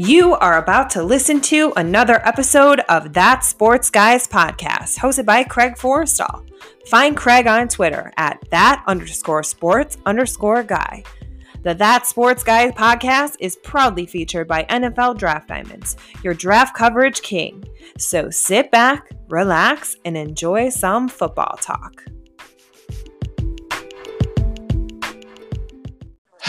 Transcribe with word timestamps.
You 0.00 0.34
are 0.34 0.58
about 0.58 0.90
to 0.90 1.02
listen 1.02 1.40
to 1.40 1.72
another 1.76 2.24
episode 2.24 2.78
of 2.88 3.14
That 3.14 3.42
Sports 3.42 3.90
Guys 3.90 4.28
podcast, 4.28 4.96
hosted 4.96 5.26
by 5.26 5.42
Craig 5.42 5.74
Forrestall. 5.74 6.48
Find 6.86 7.16
Craig 7.16 7.48
on 7.48 7.66
Twitter 7.66 8.12
at 8.16 8.40
that 8.52 8.84
underscore 8.86 9.42
sports 9.42 9.96
underscore 10.06 10.62
guy. 10.62 11.02
The 11.64 11.74
That 11.74 12.06
Sports 12.06 12.44
Guys 12.44 12.70
podcast 12.74 13.38
is 13.40 13.56
proudly 13.56 14.06
featured 14.06 14.46
by 14.46 14.66
NFL 14.70 15.18
Draft 15.18 15.48
Diamonds, 15.48 15.96
your 16.22 16.32
draft 16.32 16.76
coverage 16.76 17.22
king. 17.22 17.64
So 17.98 18.30
sit 18.30 18.70
back, 18.70 19.10
relax, 19.28 19.96
and 20.04 20.16
enjoy 20.16 20.68
some 20.68 21.08
football 21.08 21.58
talk. 21.60 22.04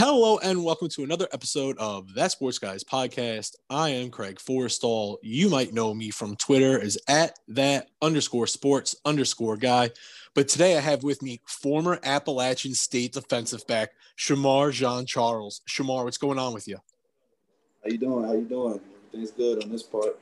Hello 0.02 0.38
and 0.38 0.64
welcome 0.64 0.88
to 0.88 1.04
another 1.04 1.28
episode 1.34 1.78
of 1.78 2.14
That 2.14 2.32
Sports 2.32 2.58
Guys 2.58 2.86
podcast. 2.86 3.58
I 3.70 3.90
am 3.90 4.10
Craig 4.10 4.40
Forrestall. 4.40 5.18
You 5.22 5.50
might 5.50 5.74
know 5.74 5.94
me 5.94 6.10
from 6.10 6.38
Twitter 6.38 6.80
as 6.80 6.98
at 7.10 7.38
that 7.50 7.90
underscore 8.02 8.48
sports 8.48 8.96
underscore 9.04 9.58
guy. 9.58 9.90
But 10.36 10.48
today 10.48 10.78
I 10.78 10.80
have 10.80 11.04
with 11.04 11.22
me 11.22 11.42
former 11.46 12.00
Appalachian 12.02 12.76
State 12.76 13.12
defensive 13.12 13.68
back 13.68 13.90
Shamar 14.18 14.72
Jean 14.72 15.06
Charles. 15.06 15.60
Shamar, 15.68 16.06
what's 16.06 16.18
going 16.18 16.40
on 16.40 16.54
with 16.54 16.66
you? 16.66 16.78
How 17.84 17.92
you 17.92 17.98
doing? 17.98 18.24
How 18.24 18.32
you 18.32 18.46
doing? 18.46 18.80
Everything's 19.10 19.32
good 19.32 19.62
on 19.62 19.70
this 19.70 19.84
part. 19.84 20.18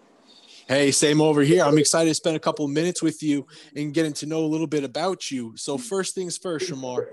Hey, 0.67 0.89
same 0.89 1.21
over 1.21 1.43
here. 1.43 1.63
I'm 1.63 1.77
excited 1.77 2.09
to 2.09 2.15
spend 2.15 2.35
a 2.35 2.39
couple 2.39 2.67
minutes 2.67 3.03
with 3.03 3.21
you 3.21 3.45
and 3.75 3.93
getting 3.93 4.13
to 4.13 4.25
know 4.25 4.43
a 4.43 4.47
little 4.47 4.65
bit 4.65 4.83
about 4.83 5.29
you. 5.29 5.55
So 5.55 5.77
first 5.77 6.15
things 6.15 6.35
first, 6.35 6.67
Shamar 6.67 7.09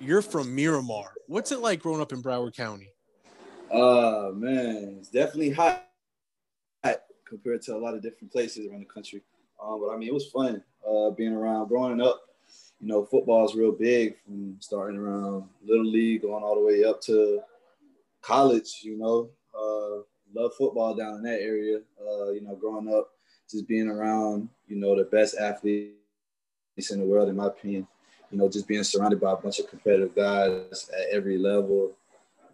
you're 0.00 0.22
from 0.22 0.54
Miramar. 0.54 1.12
What's 1.26 1.52
it 1.52 1.60
like 1.60 1.80
growing 1.80 2.00
up 2.00 2.12
in 2.12 2.22
Broward 2.22 2.54
County? 2.54 2.90
Uh 3.70 4.30
man, 4.34 4.96
it's 4.98 5.08
definitely 5.08 5.50
hot 5.50 5.86
compared 7.26 7.60
to 7.62 7.74
a 7.74 7.78
lot 7.78 7.94
of 7.94 8.02
different 8.02 8.32
places 8.32 8.66
around 8.66 8.80
the 8.80 8.86
country. 8.86 9.20
Um, 9.62 9.80
but 9.80 9.92
I 9.92 9.96
mean, 9.96 10.08
it 10.08 10.14
was 10.14 10.26
fun 10.26 10.62
uh, 10.88 11.10
being 11.10 11.32
around. 11.32 11.68
Growing 11.68 12.00
up, 12.00 12.20
you 12.80 12.86
know, 12.86 13.04
football 13.04 13.44
is 13.44 13.54
real 13.54 13.72
big 13.72 14.16
from 14.24 14.56
starting 14.60 14.98
around 14.98 15.44
little 15.64 15.84
league, 15.84 16.22
going 16.22 16.44
all 16.44 16.54
the 16.54 16.64
way 16.64 16.84
up 16.84 17.00
to 17.02 17.40
college. 18.22 18.80
You 18.82 18.96
know, 18.98 19.30
uh, 19.58 20.02
love 20.34 20.52
football 20.56 20.94
down 20.94 21.16
in 21.16 21.22
that 21.22 21.40
area. 21.40 21.80
Uh, 22.00 22.30
you 22.30 22.42
know, 22.42 22.54
growing 22.54 22.92
up, 22.92 23.10
just 23.50 23.66
being 23.66 23.88
around, 23.88 24.48
you 24.68 24.76
know, 24.76 24.96
the 24.96 25.04
best 25.04 25.36
athletes 25.36 25.90
in 26.90 27.00
the 27.00 27.06
world, 27.06 27.28
in 27.28 27.36
my 27.36 27.46
opinion 27.46 27.86
you 28.30 28.38
know, 28.38 28.48
just 28.48 28.66
being 28.66 28.82
surrounded 28.84 29.20
by 29.20 29.32
a 29.32 29.36
bunch 29.36 29.58
of 29.60 29.68
competitive 29.68 30.14
guys 30.14 30.90
at 30.92 31.14
every 31.14 31.38
level, 31.38 31.92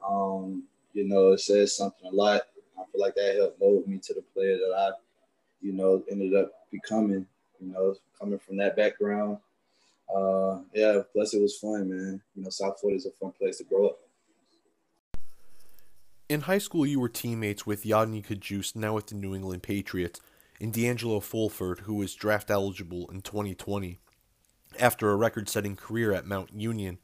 um, 0.07 0.65
you 0.93 1.09
know, 1.09 1.33
it 1.33 1.41
says 1.41 1.77
something 1.77 2.11
a 2.11 2.15
lot. 2.15 2.43
I 2.79 2.85
feel 2.91 3.01
like 3.01 3.15
that 3.15 3.37
helped 3.37 3.61
mold 3.61 3.87
me 3.87 3.99
to 3.99 4.15
the 4.15 4.23
player 4.35 4.57
that 4.57 4.75
I, 4.77 4.91
you 5.61 5.73
know, 5.73 6.03
ended 6.11 6.35
up 6.35 6.53
becoming, 6.71 7.27
you 7.61 7.73
know, 7.73 7.95
coming 8.19 8.39
from 8.39 8.57
that 8.59 8.77
background. 8.77 9.39
Uh, 10.15 10.59
yeah, 10.75 11.01
plus 11.13 11.33
it 11.33 11.41
was 11.41 11.57
fun, 11.57 11.89
man. 11.89 12.21
You 12.35 12.43
know, 12.43 12.51
South 12.51 12.79
Florida 12.81 12.99
is 12.99 13.07
a 13.07 13.11
fun 13.13 13.33
place 13.33 13.59
to 13.59 13.65
grow 13.65 13.89
up. 13.89 13.99
In 16.29 16.43
high 16.43 16.59
school, 16.59 16.87
you 16.87 17.01
were 17.01 17.09
teammates 17.09 17.67
with 17.67 17.85
Yodny 17.85 18.25
Cajuste, 18.25 18.77
now 18.77 18.95
with 18.95 19.07
the 19.07 19.15
New 19.15 19.35
England 19.35 19.63
Patriots, 19.63 20.21
and 20.61 20.73
D'Angelo 20.73 21.21
Fulford, 21.21 21.81
who 21.81 21.95
was 21.95 22.15
draft 22.15 22.51
eligible 22.51 23.11
in 23.11 23.23
2020 23.23 23.99
after 24.79 25.11
a 25.11 25.17
record 25.17 25.49
setting 25.49 25.77
career 25.77 26.13
at 26.13 26.27
Mount 26.27 26.53
Union. 26.55 26.99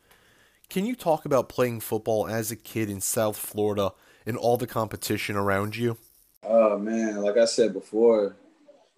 Can 0.68 0.84
you 0.84 0.94
talk 0.94 1.24
about 1.24 1.48
playing 1.48 1.80
football 1.80 2.26
as 2.26 2.50
a 2.50 2.56
kid 2.56 2.90
in 2.90 3.00
South 3.00 3.36
Florida 3.36 3.92
and 4.26 4.36
all 4.36 4.56
the 4.56 4.66
competition 4.66 5.36
around 5.36 5.76
you? 5.76 5.96
Oh 6.42 6.78
man, 6.78 7.22
like 7.22 7.36
I 7.36 7.46
said 7.46 7.72
before, 7.72 8.36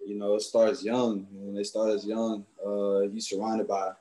you 0.05 0.15
know, 0.17 0.35
it 0.35 0.41
starts 0.41 0.83
young. 0.83 1.27
When 1.31 1.55
they 1.55 1.63
start 1.63 1.91
as 1.91 2.05
young, 2.05 2.45
uh, 2.65 3.01
you're 3.01 3.19
surrounded 3.19 3.67
by 3.67 3.91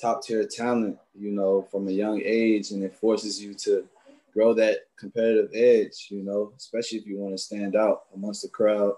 top 0.00 0.22
tier 0.22 0.46
talent, 0.46 0.98
you 1.14 1.30
know, 1.30 1.62
from 1.70 1.88
a 1.88 1.92
young 1.92 2.22
age, 2.24 2.70
and 2.70 2.82
it 2.82 2.94
forces 2.94 3.42
you 3.42 3.54
to 3.54 3.86
grow 4.32 4.54
that 4.54 4.86
competitive 4.98 5.50
edge, 5.54 6.06
you 6.10 6.22
know, 6.22 6.52
especially 6.56 6.98
if 6.98 7.06
you 7.06 7.18
want 7.18 7.34
to 7.34 7.42
stand 7.42 7.76
out 7.76 8.04
amongst 8.14 8.42
the 8.42 8.48
crowd. 8.48 8.94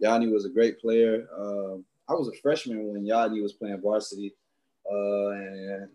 Yanni 0.00 0.28
was 0.28 0.44
a 0.44 0.50
great 0.50 0.80
player. 0.80 1.26
Um, 1.36 1.84
I 2.08 2.14
was 2.14 2.28
a 2.28 2.40
freshman 2.42 2.92
when 2.92 3.06
Yanni 3.06 3.40
was 3.40 3.52
playing 3.52 3.80
varsity 3.80 4.34
uh, 4.92 5.30
and 5.30 5.88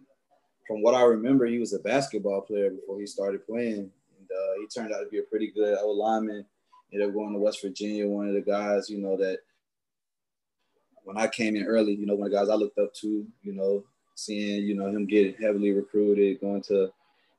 from 0.67 0.81
what 0.81 0.95
I 0.95 1.03
remember, 1.03 1.45
he 1.45 1.59
was 1.59 1.73
a 1.73 1.79
basketball 1.79 2.41
player 2.41 2.71
before 2.71 2.99
he 2.99 3.07
started 3.07 3.45
playing. 3.45 3.89
And 4.19 4.31
uh, 4.31 4.59
he 4.59 4.67
turned 4.67 4.93
out 4.93 4.99
to 4.99 5.09
be 5.09 5.19
a 5.19 5.23
pretty 5.23 5.51
good 5.51 5.77
old 5.79 5.97
lineman. 5.97 6.45
Ended 6.91 7.09
up 7.09 7.13
going 7.13 7.33
to 7.33 7.39
West 7.39 7.61
Virginia, 7.61 8.07
one 8.07 8.27
of 8.27 8.33
the 8.33 8.41
guys, 8.41 8.89
you 8.89 8.97
know, 8.99 9.17
that 9.17 9.39
when 11.03 11.17
I 11.17 11.27
came 11.27 11.55
in 11.55 11.65
early, 11.65 11.93
you 11.93 12.05
know, 12.05 12.15
one 12.15 12.27
of 12.27 12.31
the 12.31 12.37
guys 12.37 12.49
I 12.49 12.55
looked 12.55 12.77
up 12.79 12.93
to, 12.95 13.25
you 13.41 13.53
know, 13.53 13.83
seeing, 14.15 14.63
you 14.63 14.75
know, 14.75 14.87
him 14.87 15.05
get 15.05 15.39
heavily 15.39 15.71
recruited, 15.71 16.41
going 16.41 16.61
to, 16.63 16.91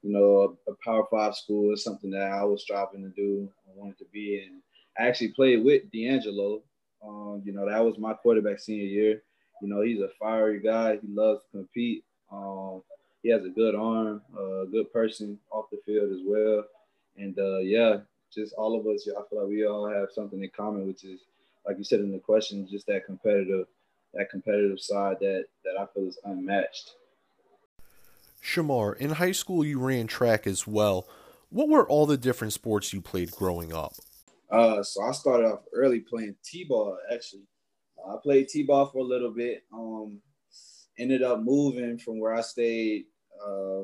you 0.02 0.12
know, 0.12 0.56
a, 0.66 0.70
a 0.70 0.74
power 0.84 1.04
five 1.10 1.34
school 1.34 1.72
is 1.72 1.84
something 1.84 2.10
that 2.10 2.30
I 2.30 2.44
was 2.44 2.62
striving 2.62 3.02
to 3.02 3.10
do. 3.10 3.48
I 3.66 3.70
wanted 3.74 3.98
to 3.98 4.06
be. 4.12 4.42
And 4.42 4.62
I 4.98 5.08
actually 5.08 5.28
played 5.28 5.64
with 5.64 5.90
D'Angelo. 5.92 6.62
Um, 7.06 7.42
you 7.44 7.52
know, 7.52 7.68
that 7.68 7.84
was 7.84 7.98
my 7.98 8.14
quarterback 8.14 8.58
senior 8.58 8.84
year. 8.84 9.22
You 9.62 9.68
know, 9.68 9.82
he's 9.82 10.00
a 10.00 10.08
fiery 10.20 10.60
guy. 10.60 10.96
He 10.96 11.08
loves 11.08 11.42
to 11.42 11.58
compete. 11.58 12.04
Um, 12.30 12.82
he 13.22 13.30
has 13.30 13.44
a 13.44 13.48
good 13.48 13.74
arm, 13.74 14.22
a 14.36 14.40
uh, 14.40 14.64
good 14.66 14.92
person 14.92 15.38
off 15.50 15.70
the 15.70 15.78
field 15.84 16.12
as 16.12 16.20
well. 16.24 16.64
And 17.16 17.36
uh, 17.38 17.58
yeah, 17.58 17.98
just 18.32 18.54
all 18.54 18.78
of 18.78 18.86
us, 18.86 19.08
I 19.08 19.20
feel 19.28 19.40
like 19.40 19.48
we 19.48 19.66
all 19.66 19.88
have 19.88 20.08
something 20.14 20.42
in 20.42 20.50
common, 20.56 20.86
which 20.86 21.04
is, 21.04 21.20
like 21.66 21.78
you 21.78 21.84
said 21.84 22.00
in 22.00 22.12
the 22.12 22.18
question, 22.18 22.68
just 22.70 22.86
that 22.86 23.06
competitive, 23.06 23.66
that 24.14 24.30
competitive 24.30 24.80
side 24.80 25.16
that 25.20 25.44
that 25.64 25.80
I 25.80 25.86
feel 25.92 26.06
is 26.06 26.18
unmatched. 26.24 26.92
Shamar, 28.42 28.96
in 28.96 29.10
high 29.10 29.32
school 29.32 29.64
you 29.64 29.80
ran 29.80 30.06
track 30.06 30.46
as 30.46 30.66
well. 30.66 31.06
What 31.50 31.68
were 31.68 31.86
all 31.88 32.06
the 32.06 32.16
different 32.16 32.52
sports 32.52 32.92
you 32.92 33.00
played 33.00 33.30
growing 33.30 33.72
up? 33.72 33.94
Uh, 34.50 34.82
so 34.82 35.02
I 35.02 35.12
started 35.12 35.46
off 35.46 35.60
early 35.74 36.00
playing 36.00 36.36
t-ball 36.44 36.98
actually. 37.12 37.42
I 38.06 38.16
played 38.22 38.48
t-ball 38.48 38.86
for 38.86 38.98
a 38.98 39.04
little 39.04 39.30
bit. 39.30 39.64
Um, 39.72 40.20
ended 40.98 41.22
up 41.22 41.40
moving 41.40 41.98
from 41.98 42.18
where 42.18 42.34
I 42.34 42.40
stayed 42.40 43.04
uh, 43.46 43.82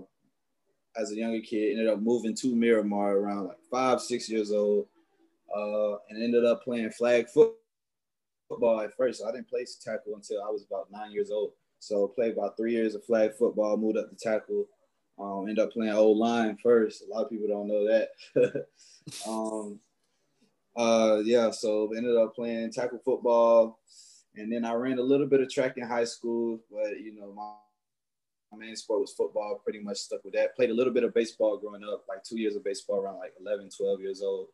as 0.97 1.13
a 1.13 1.17
younger 1.17 1.41
kid. 1.41 1.73
Ended 1.73 1.89
up 1.89 2.01
moving 2.01 2.35
to 2.37 2.55
Miramar 2.55 3.17
around 3.17 3.49
like 3.49 3.59
five, 3.71 4.01
six 4.01 4.29
years 4.29 4.53
old, 4.53 4.87
uh, 5.55 5.97
and 6.09 6.23
ended 6.23 6.45
up 6.45 6.65
playing 6.65 6.91
flag 6.91 7.29
football 7.29 8.81
at 8.81 8.97
first. 8.97 9.21
So 9.21 9.29
I 9.29 9.33
didn't 9.33 9.49
play 9.49 9.67
tackle 9.83 10.15
until 10.15 10.43
I 10.43 10.51
was 10.51 10.65
about 10.65 10.91
nine 10.91 11.13
years 11.13 11.31
old. 11.31 11.53
So 11.79 12.09
played 12.09 12.33
about 12.33 12.57
three 12.57 12.73
years 12.73 12.95
of 12.95 13.05
flag 13.05 13.35
football. 13.35 13.77
Moved 13.77 13.99
up 13.99 14.11
to 14.11 14.17
tackle. 14.17 14.67
Um, 15.19 15.43
ended 15.49 15.61
up 15.61 15.73
playing 15.73 15.93
old 15.93 16.19
line 16.19 16.57
first. 16.63 17.03
A 17.03 17.13
lot 17.13 17.25
of 17.25 17.31
people 17.31 17.47
don't 17.47 17.69
know 17.69 17.87
that. 17.87 18.67
um, 19.29 19.79
uh, 20.77 21.21
yeah, 21.25 21.51
so 21.51 21.93
ended 21.97 22.17
up 22.17 22.35
playing 22.35 22.73
tackle 22.73 23.01
football, 23.05 23.79
and 24.35 24.53
then 24.53 24.65
I 24.65 24.73
ran 24.73 24.99
a 24.99 25.03
little 25.03 25.27
bit 25.27 25.41
of 25.41 25.49
track 25.49 25.75
in 25.77 25.87
high 25.87 26.05
school, 26.05 26.59
but 26.71 27.01
you 27.01 27.15
know 27.15 27.33
my, 27.33 27.53
my 28.51 28.67
main 28.67 28.77
sport 28.77 29.01
was 29.01 29.13
football. 29.13 29.61
Pretty 29.63 29.79
much 29.79 29.99
stuck 29.99 30.25
with 30.25 30.35
that. 30.35 30.57
Played 30.57 30.71
a 30.71 30.75
little 30.75 30.93
bit 30.93 31.05
of 31.05 31.15
baseball 31.15 31.59
growing 31.59 31.85
up, 31.85 32.05
like 32.09 32.25
two 32.25 32.41
years 32.41 32.57
of 32.57 32.65
baseball 32.65 33.01
around 33.01 33.19
like 33.19 33.35
11, 33.41 33.71
12 33.77 34.01
years 34.01 34.21
old, 34.21 34.49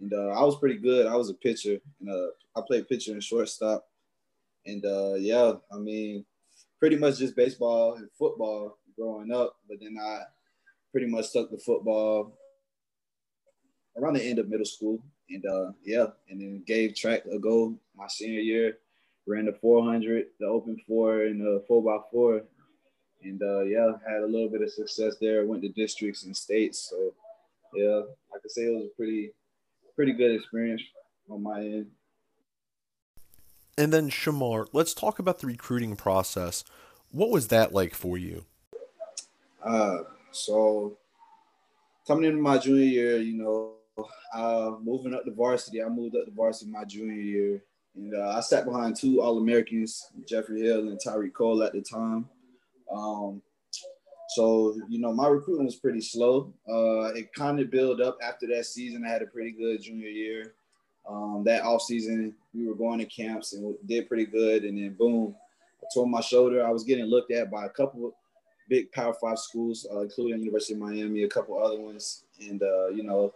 and 0.00 0.12
uh, 0.12 0.28
I 0.28 0.44
was 0.44 0.58
pretty 0.58 0.78
good. 0.78 1.06
I 1.06 1.16
was 1.16 1.30
a 1.30 1.34
pitcher, 1.34 1.78
and 2.00 2.10
uh, 2.10 2.28
I 2.54 2.62
played 2.66 2.88
pitcher 2.88 3.12
and 3.12 3.24
shortstop, 3.24 3.86
and 4.66 4.84
uh, 4.84 5.14
yeah, 5.14 5.54
I 5.72 5.78
mean, 5.78 6.26
pretty 6.78 6.96
much 6.96 7.18
just 7.18 7.34
baseball 7.34 7.94
and 7.94 8.10
football 8.18 8.76
growing 8.94 9.32
up. 9.32 9.56
But 9.66 9.78
then 9.80 9.96
I 9.98 10.24
pretty 10.90 11.06
much 11.06 11.28
stuck 11.28 11.48
to 11.48 11.56
football 11.56 12.36
around 13.96 14.14
the 14.14 14.22
end 14.22 14.38
of 14.38 14.50
middle 14.50 14.66
school 14.66 15.02
and 15.32 15.46
uh, 15.46 15.72
yeah, 15.84 16.06
and 16.28 16.40
then 16.40 16.62
gave 16.66 16.94
track 16.94 17.24
a 17.32 17.38
go 17.38 17.74
my 17.96 18.06
senior 18.08 18.40
year. 18.40 18.78
Ran 19.26 19.46
the 19.46 19.52
400, 19.52 20.26
the 20.40 20.46
open 20.46 20.76
four, 20.86 21.22
and 21.22 21.40
the 21.40 21.62
four 21.68 21.82
by 21.82 21.98
four, 22.10 22.42
and 23.22 23.40
uh, 23.40 23.60
yeah, 23.60 23.92
had 24.06 24.22
a 24.22 24.26
little 24.26 24.48
bit 24.48 24.62
of 24.62 24.70
success 24.70 25.14
there. 25.20 25.46
Went 25.46 25.62
to 25.62 25.68
districts 25.68 26.24
and 26.24 26.36
states, 26.36 26.90
so 26.90 27.14
yeah, 27.74 28.02
I 28.34 28.38
could 28.40 28.50
say 28.50 28.62
it 28.62 28.74
was 28.74 28.86
a 28.86 28.96
pretty, 28.96 29.32
pretty 29.94 30.12
good 30.12 30.34
experience 30.34 30.82
on 31.30 31.42
my 31.42 31.60
end. 31.60 31.86
And 33.78 33.92
then 33.92 34.10
Shamar, 34.10 34.66
let's 34.72 34.92
talk 34.92 35.18
about 35.18 35.38
the 35.38 35.46
recruiting 35.46 35.96
process. 35.96 36.64
What 37.10 37.30
was 37.30 37.48
that 37.48 37.72
like 37.72 37.94
for 37.94 38.18
you? 38.18 38.44
Uh, 39.64 39.98
so 40.30 40.98
coming 42.06 42.24
into 42.24 42.42
my 42.42 42.58
junior 42.58 42.84
year, 42.84 43.18
you 43.18 43.38
know, 43.42 43.74
uh, 44.34 44.72
moving 44.82 45.14
up 45.14 45.24
to 45.24 45.30
varsity, 45.32 45.82
I 45.82 45.88
moved 45.88 46.16
up 46.16 46.24
to 46.24 46.30
varsity 46.30 46.70
my 46.70 46.84
junior 46.84 47.20
year, 47.20 47.62
and 47.94 48.14
uh, 48.14 48.34
I 48.36 48.40
sat 48.40 48.64
behind 48.64 48.96
two 48.96 49.20
All 49.20 49.38
Americans, 49.38 50.10
Jeffrey 50.26 50.62
Hill 50.62 50.88
and 50.88 51.00
Tyree 51.02 51.30
Cole 51.30 51.62
at 51.62 51.72
the 51.72 51.82
time. 51.82 52.28
Um, 52.90 53.42
so 54.30 54.78
you 54.88 54.98
know, 54.98 55.12
my 55.12 55.28
recruiting 55.28 55.66
was 55.66 55.76
pretty 55.76 56.00
slow. 56.00 56.52
Uh, 56.68 57.12
it 57.14 57.32
kind 57.34 57.60
of 57.60 57.70
built 57.70 58.00
up 58.00 58.18
after 58.22 58.46
that 58.48 58.64
season. 58.64 59.04
I 59.04 59.10
had 59.10 59.22
a 59.22 59.26
pretty 59.26 59.52
good 59.52 59.82
junior 59.82 60.08
year. 60.08 60.54
Um, 61.08 61.42
that 61.44 61.62
off 61.64 61.82
season, 61.82 62.34
we 62.54 62.66
were 62.66 62.74
going 62.74 62.98
to 63.00 63.04
camps 63.04 63.52
and 63.52 63.74
did 63.86 64.08
pretty 64.08 64.26
good. 64.26 64.64
And 64.64 64.78
then 64.78 64.94
boom, 64.94 65.34
I 65.82 65.86
tore 65.92 66.06
my 66.06 66.20
shoulder. 66.20 66.64
I 66.64 66.70
was 66.70 66.84
getting 66.84 67.06
looked 67.06 67.32
at 67.32 67.50
by 67.50 67.66
a 67.66 67.70
couple 67.70 68.14
big 68.68 68.90
Power 68.92 69.14
Five 69.20 69.38
schools, 69.38 69.86
uh, 69.92 70.00
including 70.00 70.40
University 70.40 70.74
of 70.74 70.80
Miami, 70.80 71.24
a 71.24 71.28
couple 71.28 71.62
other 71.62 71.78
ones, 71.78 72.24
and 72.40 72.62
uh, 72.62 72.88
you 72.88 73.02
know, 73.02 73.34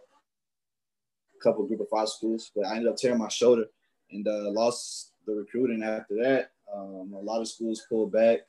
couple 1.47 1.67
Group 1.67 1.81
of 1.81 1.89
Five 1.89 2.09
schools. 2.09 2.51
But 2.55 2.67
I 2.67 2.77
ended 2.77 2.89
up 2.89 2.97
tearing 2.97 3.19
my 3.19 3.29
shoulder 3.29 3.67
and 4.11 4.27
uh, 4.27 4.51
lost 4.51 5.13
the 5.27 5.35
recruiting 5.35 5.83
after 5.83 6.15
that. 6.23 6.51
Um, 6.75 7.15
a 7.15 7.21
lot 7.21 7.41
of 7.41 7.49
schools 7.49 7.87
pulled 7.89 8.13
back. 8.13 8.41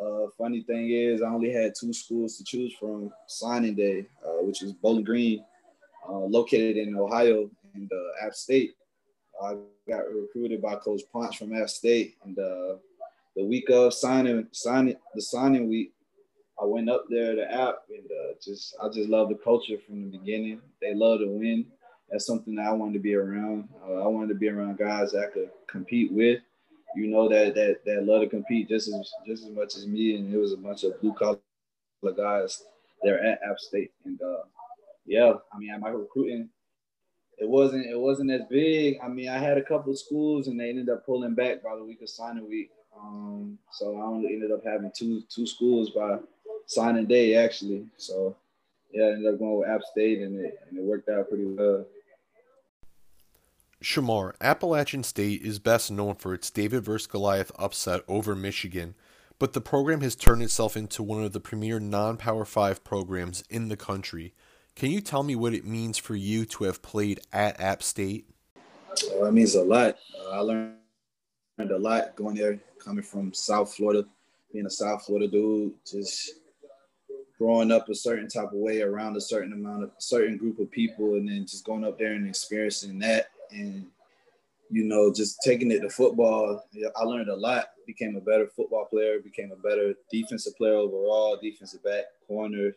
Uh, 0.00 0.26
funny 0.38 0.62
thing 0.62 0.90
is, 0.90 1.22
I 1.22 1.28
only 1.28 1.52
had 1.52 1.74
two 1.78 1.92
schools 1.92 2.38
to 2.38 2.44
choose 2.44 2.74
from 2.78 3.12
signing 3.26 3.74
day, 3.74 4.06
uh, 4.24 4.42
which 4.42 4.62
is 4.62 4.72
Bowling 4.72 5.04
Green, 5.04 5.44
uh, 6.08 6.12
located 6.12 6.76
in 6.76 6.96
Ohio, 6.96 7.50
and 7.74 7.90
uh, 7.92 8.26
App 8.26 8.34
State. 8.34 8.74
I 9.42 9.56
got 9.88 10.02
recruited 10.12 10.62
by 10.62 10.76
Coach 10.76 11.02
Ponch 11.12 11.38
from 11.38 11.54
App 11.54 11.68
State, 11.68 12.16
and 12.24 12.38
uh, 12.38 12.76
the 13.36 13.44
week 13.44 13.68
of 13.70 13.94
signing, 13.94 14.46
signing 14.52 14.96
the 15.14 15.22
signing 15.22 15.68
week, 15.68 15.92
I 16.60 16.64
went 16.64 16.90
up 16.90 17.04
there 17.08 17.34
to 17.34 17.52
App, 17.52 17.82
and 17.88 18.04
just 18.42 18.76
I 18.82 18.88
just 18.88 19.08
love 19.08 19.28
the 19.28 19.36
culture 19.36 19.76
from 19.84 20.10
the 20.10 20.18
beginning. 20.18 20.60
They 20.80 20.94
love 20.94 21.20
to 21.20 21.26
win. 21.26 21.66
That's 22.12 22.26
something 22.26 22.54
that 22.56 22.66
I 22.66 22.72
wanted 22.72 22.92
to 22.92 22.98
be 23.00 23.14
around. 23.14 23.68
I 23.84 24.06
wanted 24.06 24.28
to 24.28 24.34
be 24.34 24.48
around 24.48 24.78
guys 24.78 25.12
that 25.12 25.28
I 25.28 25.30
could 25.32 25.50
compete 25.66 26.12
with 26.12 26.42
you 26.94 27.08
know 27.08 27.28
that 27.28 27.54
that 27.54 27.84
that 27.84 28.04
love 28.04 28.22
to 28.22 28.28
compete 28.28 28.68
just 28.68 28.88
as 28.88 29.12
just 29.26 29.44
as 29.44 29.50
much 29.50 29.76
as 29.76 29.86
me, 29.86 30.16
and 30.16 30.32
it 30.32 30.38
was 30.38 30.52
a 30.52 30.56
bunch 30.56 30.84
of 30.84 31.00
blue 31.00 31.14
collar 31.14 31.38
guys 32.16 32.64
there 33.02 33.22
at 33.22 33.40
App 33.48 33.58
State, 33.58 33.92
and 34.04 34.20
uh, 34.22 34.42
yeah, 35.06 35.32
I 35.52 35.58
mean, 35.58 35.78
my 35.80 35.88
recruiting, 35.88 36.48
it 37.38 37.48
wasn't 37.48 37.86
it 37.86 37.98
wasn't 37.98 38.30
as 38.30 38.42
big. 38.50 38.98
I 39.02 39.08
mean, 39.08 39.28
I 39.28 39.38
had 39.38 39.58
a 39.58 39.62
couple 39.62 39.92
of 39.92 39.98
schools, 39.98 40.48
and 40.48 40.58
they 40.58 40.68
ended 40.68 40.88
up 40.88 41.06
pulling 41.06 41.34
back 41.34 41.62
by 41.62 41.76
the 41.76 41.84
week 41.84 42.02
of 42.02 42.10
signing 42.10 42.48
week. 42.48 42.70
Um, 42.96 43.58
so 43.70 43.96
I 43.96 44.02
only 44.02 44.32
ended 44.32 44.52
up 44.52 44.64
having 44.64 44.92
two 44.94 45.22
two 45.28 45.46
schools 45.46 45.90
by 45.90 46.18
signing 46.66 47.06
day 47.06 47.36
actually. 47.36 47.86
So 47.96 48.36
yeah, 48.92 49.04
I 49.04 49.12
ended 49.12 49.32
up 49.32 49.38
going 49.38 49.58
with 49.58 49.68
App 49.68 49.82
State, 49.82 50.20
and 50.20 50.38
it 50.38 50.60
and 50.68 50.78
it 50.78 50.84
worked 50.84 51.08
out 51.08 51.28
pretty 51.28 51.46
well. 51.46 51.86
Shamar, 53.82 54.34
Appalachian 54.40 55.02
State 55.02 55.42
is 55.42 55.58
best 55.58 55.90
known 55.90 56.14
for 56.14 56.34
its 56.34 56.50
David 56.50 56.84
vs. 56.84 57.08
Goliath 57.08 57.50
upset 57.58 58.02
over 58.06 58.36
Michigan, 58.36 58.94
but 59.40 59.54
the 59.54 59.60
program 59.60 60.02
has 60.02 60.14
turned 60.14 60.42
itself 60.42 60.76
into 60.76 61.02
one 61.02 61.24
of 61.24 61.32
the 61.32 61.40
premier 61.40 61.80
non 61.80 62.16
Power 62.16 62.44
5 62.44 62.84
programs 62.84 63.42
in 63.50 63.68
the 63.68 63.76
country. 63.76 64.34
Can 64.76 64.92
you 64.92 65.00
tell 65.00 65.24
me 65.24 65.34
what 65.34 65.52
it 65.52 65.66
means 65.66 65.98
for 65.98 66.14
you 66.14 66.44
to 66.46 66.64
have 66.64 66.80
played 66.80 67.20
at 67.32 67.60
App 67.60 67.82
State? 67.82 68.26
Well, 69.10 69.26
it 69.26 69.32
means 69.32 69.56
a 69.56 69.62
lot. 69.62 69.96
Uh, 70.16 70.30
I 70.30 70.38
learned 70.38 70.76
a 71.58 71.78
lot 71.78 72.14
going 72.14 72.36
there, 72.36 72.60
coming 72.78 73.02
from 73.02 73.34
South 73.34 73.74
Florida, 73.74 74.06
being 74.52 74.66
a 74.66 74.70
South 74.70 75.04
Florida 75.04 75.26
dude, 75.26 75.74
just 75.84 76.34
growing 77.36 77.72
up 77.72 77.88
a 77.88 77.94
certain 77.96 78.28
type 78.28 78.52
of 78.52 78.52
way 78.52 78.80
around 78.80 79.16
a 79.16 79.20
certain 79.20 79.52
amount 79.52 79.82
of 79.82 79.90
certain 79.98 80.36
group 80.36 80.60
of 80.60 80.70
people, 80.70 81.16
and 81.16 81.28
then 81.28 81.44
just 81.44 81.64
going 81.64 81.84
up 81.84 81.98
there 81.98 82.12
and 82.12 82.28
experiencing 82.28 83.00
that 83.00 83.31
and 83.52 83.86
you 84.72 84.84
know, 84.84 85.12
just 85.12 85.38
taking 85.44 85.70
it 85.70 85.80
to 85.80 85.90
football, 85.90 86.64
I 86.96 87.04
learned 87.04 87.28
a 87.28 87.36
lot. 87.36 87.66
Became 87.86 88.16
a 88.16 88.20
better 88.20 88.46
football 88.46 88.86
player. 88.86 89.20
Became 89.20 89.52
a 89.52 89.56
better 89.56 89.94
defensive 90.10 90.56
player 90.56 90.74
overall. 90.74 91.38
Defensive 91.40 91.84
back, 91.84 92.04
corner. 92.26 92.72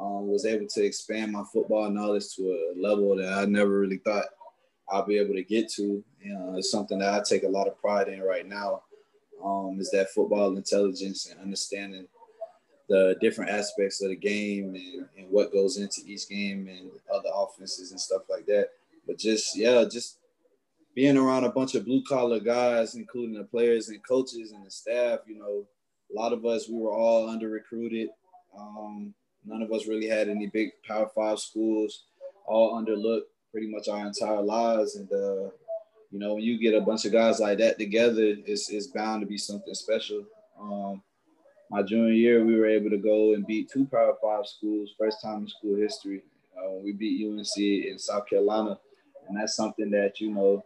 Um, 0.00 0.28
was 0.28 0.44
able 0.44 0.66
to 0.66 0.84
expand 0.84 1.32
my 1.32 1.44
football 1.52 1.88
knowledge 1.88 2.34
to 2.34 2.42
a 2.42 2.80
level 2.80 3.16
that 3.16 3.32
I 3.32 3.44
never 3.44 3.78
really 3.78 3.98
thought 3.98 4.24
I'll 4.88 5.06
be 5.06 5.18
able 5.18 5.34
to 5.34 5.44
get 5.44 5.70
to. 5.72 6.02
You 6.20 6.34
know, 6.34 6.54
it's 6.56 6.70
something 6.70 6.98
that 6.98 7.14
I 7.14 7.22
take 7.22 7.44
a 7.44 7.48
lot 7.48 7.68
of 7.68 7.80
pride 7.80 8.08
in 8.08 8.20
right 8.22 8.46
now. 8.46 8.82
Um, 9.44 9.78
is 9.80 9.90
that 9.92 10.10
football 10.10 10.56
intelligence 10.56 11.30
and 11.30 11.40
understanding 11.40 12.06
the 12.88 13.16
different 13.20 13.52
aspects 13.52 14.02
of 14.02 14.10
the 14.10 14.16
game 14.16 14.74
and, 14.74 15.06
and 15.16 15.30
what 15.30 15.52
goes 15.52 15.76
into 15.76 16.00
each 16.06 16.28
game 16.28 16.68
and 16.68 16.90
other 17.12 17.30
offenses 17.32 17.92
and 17.92 18.00
stuff 18.00 18.22
like 18.28 18.46
that. 18.46 18.70
But 19.10 19.18
just 19.18 19.58
yeah, 19.58 19.84
just 19.90 20.20
being 20.94 21.16
around 21.16 21.42
a 21.42 21.50
bunch 21.50 21.74
of 21.74 21.84
blue 21.84 22.00
collar 22.04 22.38
guys, 22.38 22.94
including 22.94 23.34
the 23.34 23.42
players 23.42 23.88
and 23.88 23.98
coaches 24.06 24.52
and 24.52 24.64
the 24.64 24.70
staff, 24.70 25.18
you 25.26 25.36
know, 25.36 25.66
a 26.12 26.14
lot 26.14 26.32
of 26.32 26.46
us 26.46 26.68
we 26.68 26.78
were 26.78 26.92
all 26.94 27.28
under 27.28 27.48
recruited. 27.50 28.10
Um, 28.56 29.12
none 29.44 29.62
of 29.62 29.72
us 29.72 29.88
really 29.88 30.06
had 30.06 30.28
any 30.28 30.46
big 30.46 30.68
Power 30.86 31.10
Five 31.12 31.40
schools. 31.40 32.04
All 32.46 32.80
underlooked 32.80 33.22
pretty 33.50 33.68
much 33.68 33.88
our 33.88 34.06
entire 34.06 34.42
lives, 34.42 34.94
and 34.94 35.10
uh, 35.12 35.50
you 36.12 36.20
know, 36.20 36.34
when 36.34 36.44
you 36.44 36.56
get 36.60 36.80
a 36.80 36.80
bunch 36.80 37.04
of 37.04 37.10
guys 37.10 37.40
like 37.40 37.58
that 37.58 37.80
together, 37.80 38.36
it's 38.46 38.70
it's 38.70 38.86
bound 38.86 39.22
to 39.22 39.26
be 39.26 39.38
something 39.38 39.74
special. 39.74 40.24
Um, 40.56 41.02
my 41.68 41.82
junior 41.82 42.12
year, 42.12 42.44
we 42.44 42.54
were 42.54 42.68
able 42.68 42.90
to 42.90 42.98
go 42.98 43.34
and 43.34 43.44
beat 43.44 43.72
two 43.72 43.86
Power 43.86 44.14
Five 44.22 44.46
schools, 44.46 44.94
first 44.96 45.20
time 45.20 45.40
in 45.40 45.48
school 45.48 45.76
history. 45.76 46.22
Uh, 46.56 46.74
we 46.84 46.92
beat 46.92 47.26
UNC 47.26 47.56
in 47.56 47.98
South 47.98 48.28
Carolina 48.28 48.78
and 49.30 49.40
that's 49.40 49.54
something 49.54 49.90
that 49.90 50.20
you 50.20 50.30
know 50.30 50.64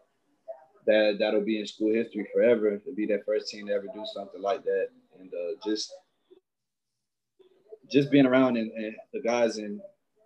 that 0.87 1.17
that'll 1.21 1.43
be 1.43 1.61
in 1.61 1.67
school 1.67 1.93
history 1.93 2.27
forever 2.33 2.79
to 2.79 2.93
be 2.95 3.07
that 3.07 3.25
first 3.27 3.49
team 3.49 3.67
to 3.67 3.73
ever 3.75 3.87
do 3.95 4.05
something 4.13 4.41
like 4.41 4.65
that, 4.65 4.89
and 5.21 5.31
uh, 5.33 5.61
just 5.65 5.93
just 7.93 8.11
being 8.11 8.27
around 8.27 8.57
and, 8.57 8.73
and, 8.73 8.97
the 9.13 9.21
guys 9.21 9.59
and 9.59 9.81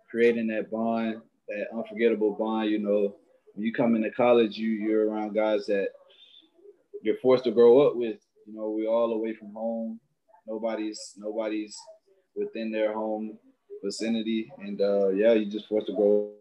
creating 0.09 0.47
that 0.47 0.71
bond, 0.71 1.21
that 1.49 1.65
unforgettable 1.75 2.31
bond. 2.31 2.69
You 2.69 2.79
know, 2.79 3.15
when 3.53 3.65
you 3.65 3.73
come 3.73 3.95
into 3.95 4.09
college, 4.11 4.57
you 4.57 4.69
you're 4.69 5.09
around 5.09 5.35
guys 5.35 5.65
that 5.65 5.89
you're 7.01 7.17
forced 7.17 7.43
to 7.43 7.51
grow 7.51 7.85
up 7.85 7.97
with. 7.97 8.19
You 8.47 8.55
know, 8.55 8.69
we're 8.69 8.89
all 8.89 9.11
away 9.11 9.35
from 9.35 9.53
home. 9.53 9.99
Nobody's 10.47 11.13
nobody's 11.17 11.77
within 12.35 12.71
their 12.71 12.93
home 12.93 13.37
vicinity, 13.83 14.49
and 14.59 14.79
uh, 14.79 15.09
yeah, 15.09 15.33
you 15.33 15.45
just 15.45 15.67
forced 15.67 15.87
to 15.87 15.93
grow 15.93 16.31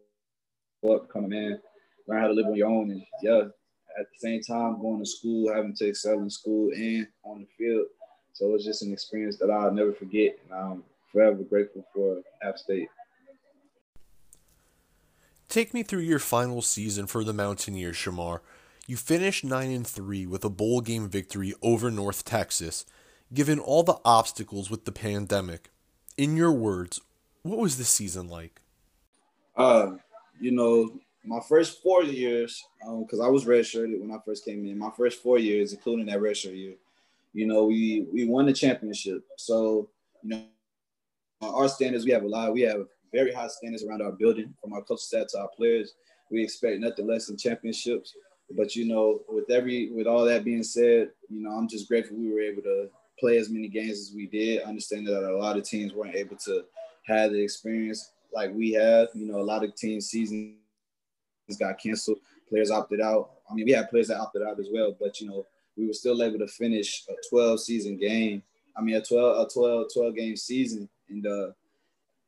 up, 0.88 1.08
become 1.08 1.24
a 1.24 1.28
man 1.28 1.60
learn 2.08 2.20
how 2.20 2.28
to 2.28 2.32
live 2.32 2.46
on 2.46 2.56
your 2.56 2.68
own. 2.68 2.90
And 2.90 3.02
yeah, 3.22 3.42
at 3.98 4.06
the 4.10 4.18
same 4.18 4.42
time, 4.42 4.80
going 4.80 5.00
to 5.00 5.06
school, 5.06 5.52
having 5.52 5.74
to 5.76 5.86
excel 5.86 6.20
in 6.20 6.30
school 6.30 6.70
and 6.74 7.06
on 7.24 7.40
the 7.40 7.46
field. 7.56 7.86
So 8.32 8.54
it's 8.54 8.64
just 8.64 8.82
an 8.82 8.92
experience 8.92 9.36
that 9.38 9.50
I'll 9.50 9.72
never 9.72 9.92
forget. 9.92 10.38
And 10.44 10.58
I'm 10.58 10.82
forever 11.12 11.42
grateful 11.42 11.84
for 11.94 12.20
App 12.42 12.58
State. 12.58 12.88
Take 15.48 15.72
me 15.72 15.82
through 15.82 16.00
your 16.00 16.18
final 16.18 16.60
season 16.62 17.06
for 17.06 17.24
the 17.24 17.32
Mountaineers, 17.32 17.96
Shamar. 17.96 18.40
You 18.86 18.96
finished 18.96 19.44
9 19.44 19.70
and 19.70 19.86
3 19.86 20.26
with 20.26 20.44
a 20.44 20.50
bowl 20.50 20.80
game 20.80 21.08
victory 21.08 21.54
over 21.62 21.90
North 21.90 22.24
Texas, 22.24 22.84
given 23.32 23.58
all 23.58 23.82
the 23.82 23.98
obstacles 24.04 24.70
with 24.70 24.84
the 24.84 24.92
pandemic. 24.92 25.70
In 26.16 26.36
your 26.36 26.52
words, 26.52 27.00
what 27.42 27.58
was 27.58 27.78
the 27.78 27.84
season 27.84 28.28
like? 28.28 28.60
Uh, 29.56 29.92
you 30.40 30.50
know, 30.50 31.00
my 31.24 31.40
first 31.48 31.82
four 31.82 32.02
years, 32.02 32.64
because 33.00 33.20
um, 33.20 33.26
I 33.26 33.28
was 33.28 33.44
redshirted 33.44 34.00
when 34.00 34.10
I 34.10 34.18
first 34.24 34.44
came 34.44 34.64
in, 34.64 34.78
my 34.78 34.90
first 34.96 35.22
four 35.22 35.38
years, 35.38 35.72
including 35.72 36.06
that 36.06 36.20
redshirt 36.20 36.56
year, 36.56 36.74
you 37.32 37.46
know, 37.46 37.64
we 37.64 38.06
we 38.12 38.24
won 38.24 38.46
the 38.46 38.52
championship. 38.52 39.22
So, 39.36 39.88
you 40.22 40.30
know, 40.30 40.44
our 41.40 41.68
standards, 41.68 42.04
we 42.04 42.12
have 42.12 42.24
a 42.24 42.28
lot. 42.28 42.52
We 42.52 42.62
have 42.62 42.86
very 43.12 43.32
high 43.32 43.48
standards 43.48 43.84
around 43.84 44.02
our 44.02 44.12
building, 44.12 44.54
from 44.60 44.72
our 44.72 44.82
coach 44.82 45.00
staff 45.00 45.28
to 45.28 45.40
our 45.40 45.48
players. 45.48 45.94
We 46.30 46.42
expect 46.42 46.80
nothing 46.80 47.06
less 47.06 47.26
than 47.26 47.36
championships. 47.36 48.14
But 48.50 48.74
you 48.74 48.86
know, 48.86 49.20
with 49.28 49.50
every 49.50 49.90
with 49.90 50.06
all 50.06 50.24
that 50.24 50.44
being 50.44 50.62
said, 50.62 51.10
you 51.28 51.42
know, 51.42 51.50
I'm 51.50 51.68
just 51.68 51.88
grateful 51.88 52.16
we 52.16 52.32
were 52.32 52.40
able 52.40 52.62
to 52.62 52.88
play 53.18 53.38
as 53.38 53.50
many 53.50 53.68
games 53.68 53.98
as 54.00 54.12
we 54.14 54.26
did. 54.26 54.62
Understand 54.62 55.06
that 55.06 55.30
a 55.30 55.36
lot 55.36 55.56
of 55.56 55.64
teams 55.64 55.92
weren't 55.92 56.14
able 56.14 56.36
to 56.36 56.64
have 57.06 57.32
the 57.32 57.42
experience 57.42 58.12
like 58.32 58.52
we 58.54 58.72
have. 58.72 59.08
You 59.14 59.26
know, 59.26 59.40
a 59.40 59.42
lot 59.42 59.64
of 59.64 59.74
teams 59.74 60.08
season 60.08 60.56
got 61.56 61.78
canceled. 61.78 62.18
Players 62.48 62.70
opted 62.70 63.00
out. 63.00 63.30
I 63.50 63.54
mean, 63.54 63.66
we 63.66 63.72
had 63.72 63.90
players 63.90 64.08
that 64.08 64.20
opted 64.20 64.42
out 64.42 64.58
as 64.58 64.68
well, 64.72 64.96
but 64.98 65.20
you 65.20 65.28
know, 65.28 65.46
we 65.76 65.86
were 65.86 65.92
still 65.92 66.22
able 66.22 66.38
to 66.38 66.48
finish 66.48 67.04
a 67.08 67.14
12 67.30 67.60
season 67.60 67.96
game. 67.96 68.42
I 68.76 68.82
mean, 68.82 68.96
a 68.96 69.02
12 69.02 69.46
a 69.46 69.50
12 69.52 69.86
12 69.94 70.14
game 70.14 70.36
season, 70.36 70.88
and 71.08 71.26
uh, 71.26 71.48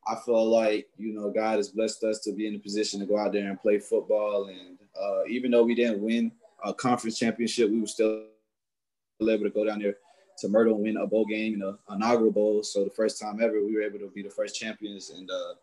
I 0.07 0.17
feel 0.25 0.45
like 0.49 0.89
you 0.97 1.13
know 1.13 1.31
God 1.31 1.57
has 1.57 1.69
blessed 1.69 2.03
us 2.05 2.21
to 2.21 2.33
be 2.33 2.47
in 2.47 2.55
a 2.55 2.59
position 2.59 3.01
to 3.01 3.07
go 3.07 3.19
out 3.19 3.33
there 3.33 3.49
and 3.49 3.61
play 3.61 3.79
football. 3.79 4.47
And 4.49 4.79
uh, 5.01 5.25
even 5.29 5.51
though 5.51 5.63
we 5.63 5.75
didn't 5.75 6.01
win 6.01 6.33
a 6.65 6.75
conference 6.75 7.19
championship, 7.19 7.71
we 7.71 7.81
were 7.81 7.87
still 7.87 8.25
able 9.21 9.45
to 9.45 9.51
go 9.51 9.65
down 9.65 9.81
there 9.81 9.97
to 10.39 10.49
Myrtle 10.49 10.75
and 10.75 10.83
win 10.83 10.97
a 10.97 11.07
bowl 11.07 11.27
game, 11.27 11.63
an 11.63 11.77
inaugural 11.95 12.33
bowl. 12.33 12.63
So 12.63 12.85
the 12.85 12.91
first 12.91 13.21
time 13.21 13.41
ever, 13.43 13.65
we 13.65 13.75
were 13.75 13.83
able 13.83 13.99
to 13.99 14.11
be 14.11 14.23
the 14.23 14.31
first 14.31 14.59
champions. 14.59 15.11
And 15.11 15.31
uh, 15.31 15.55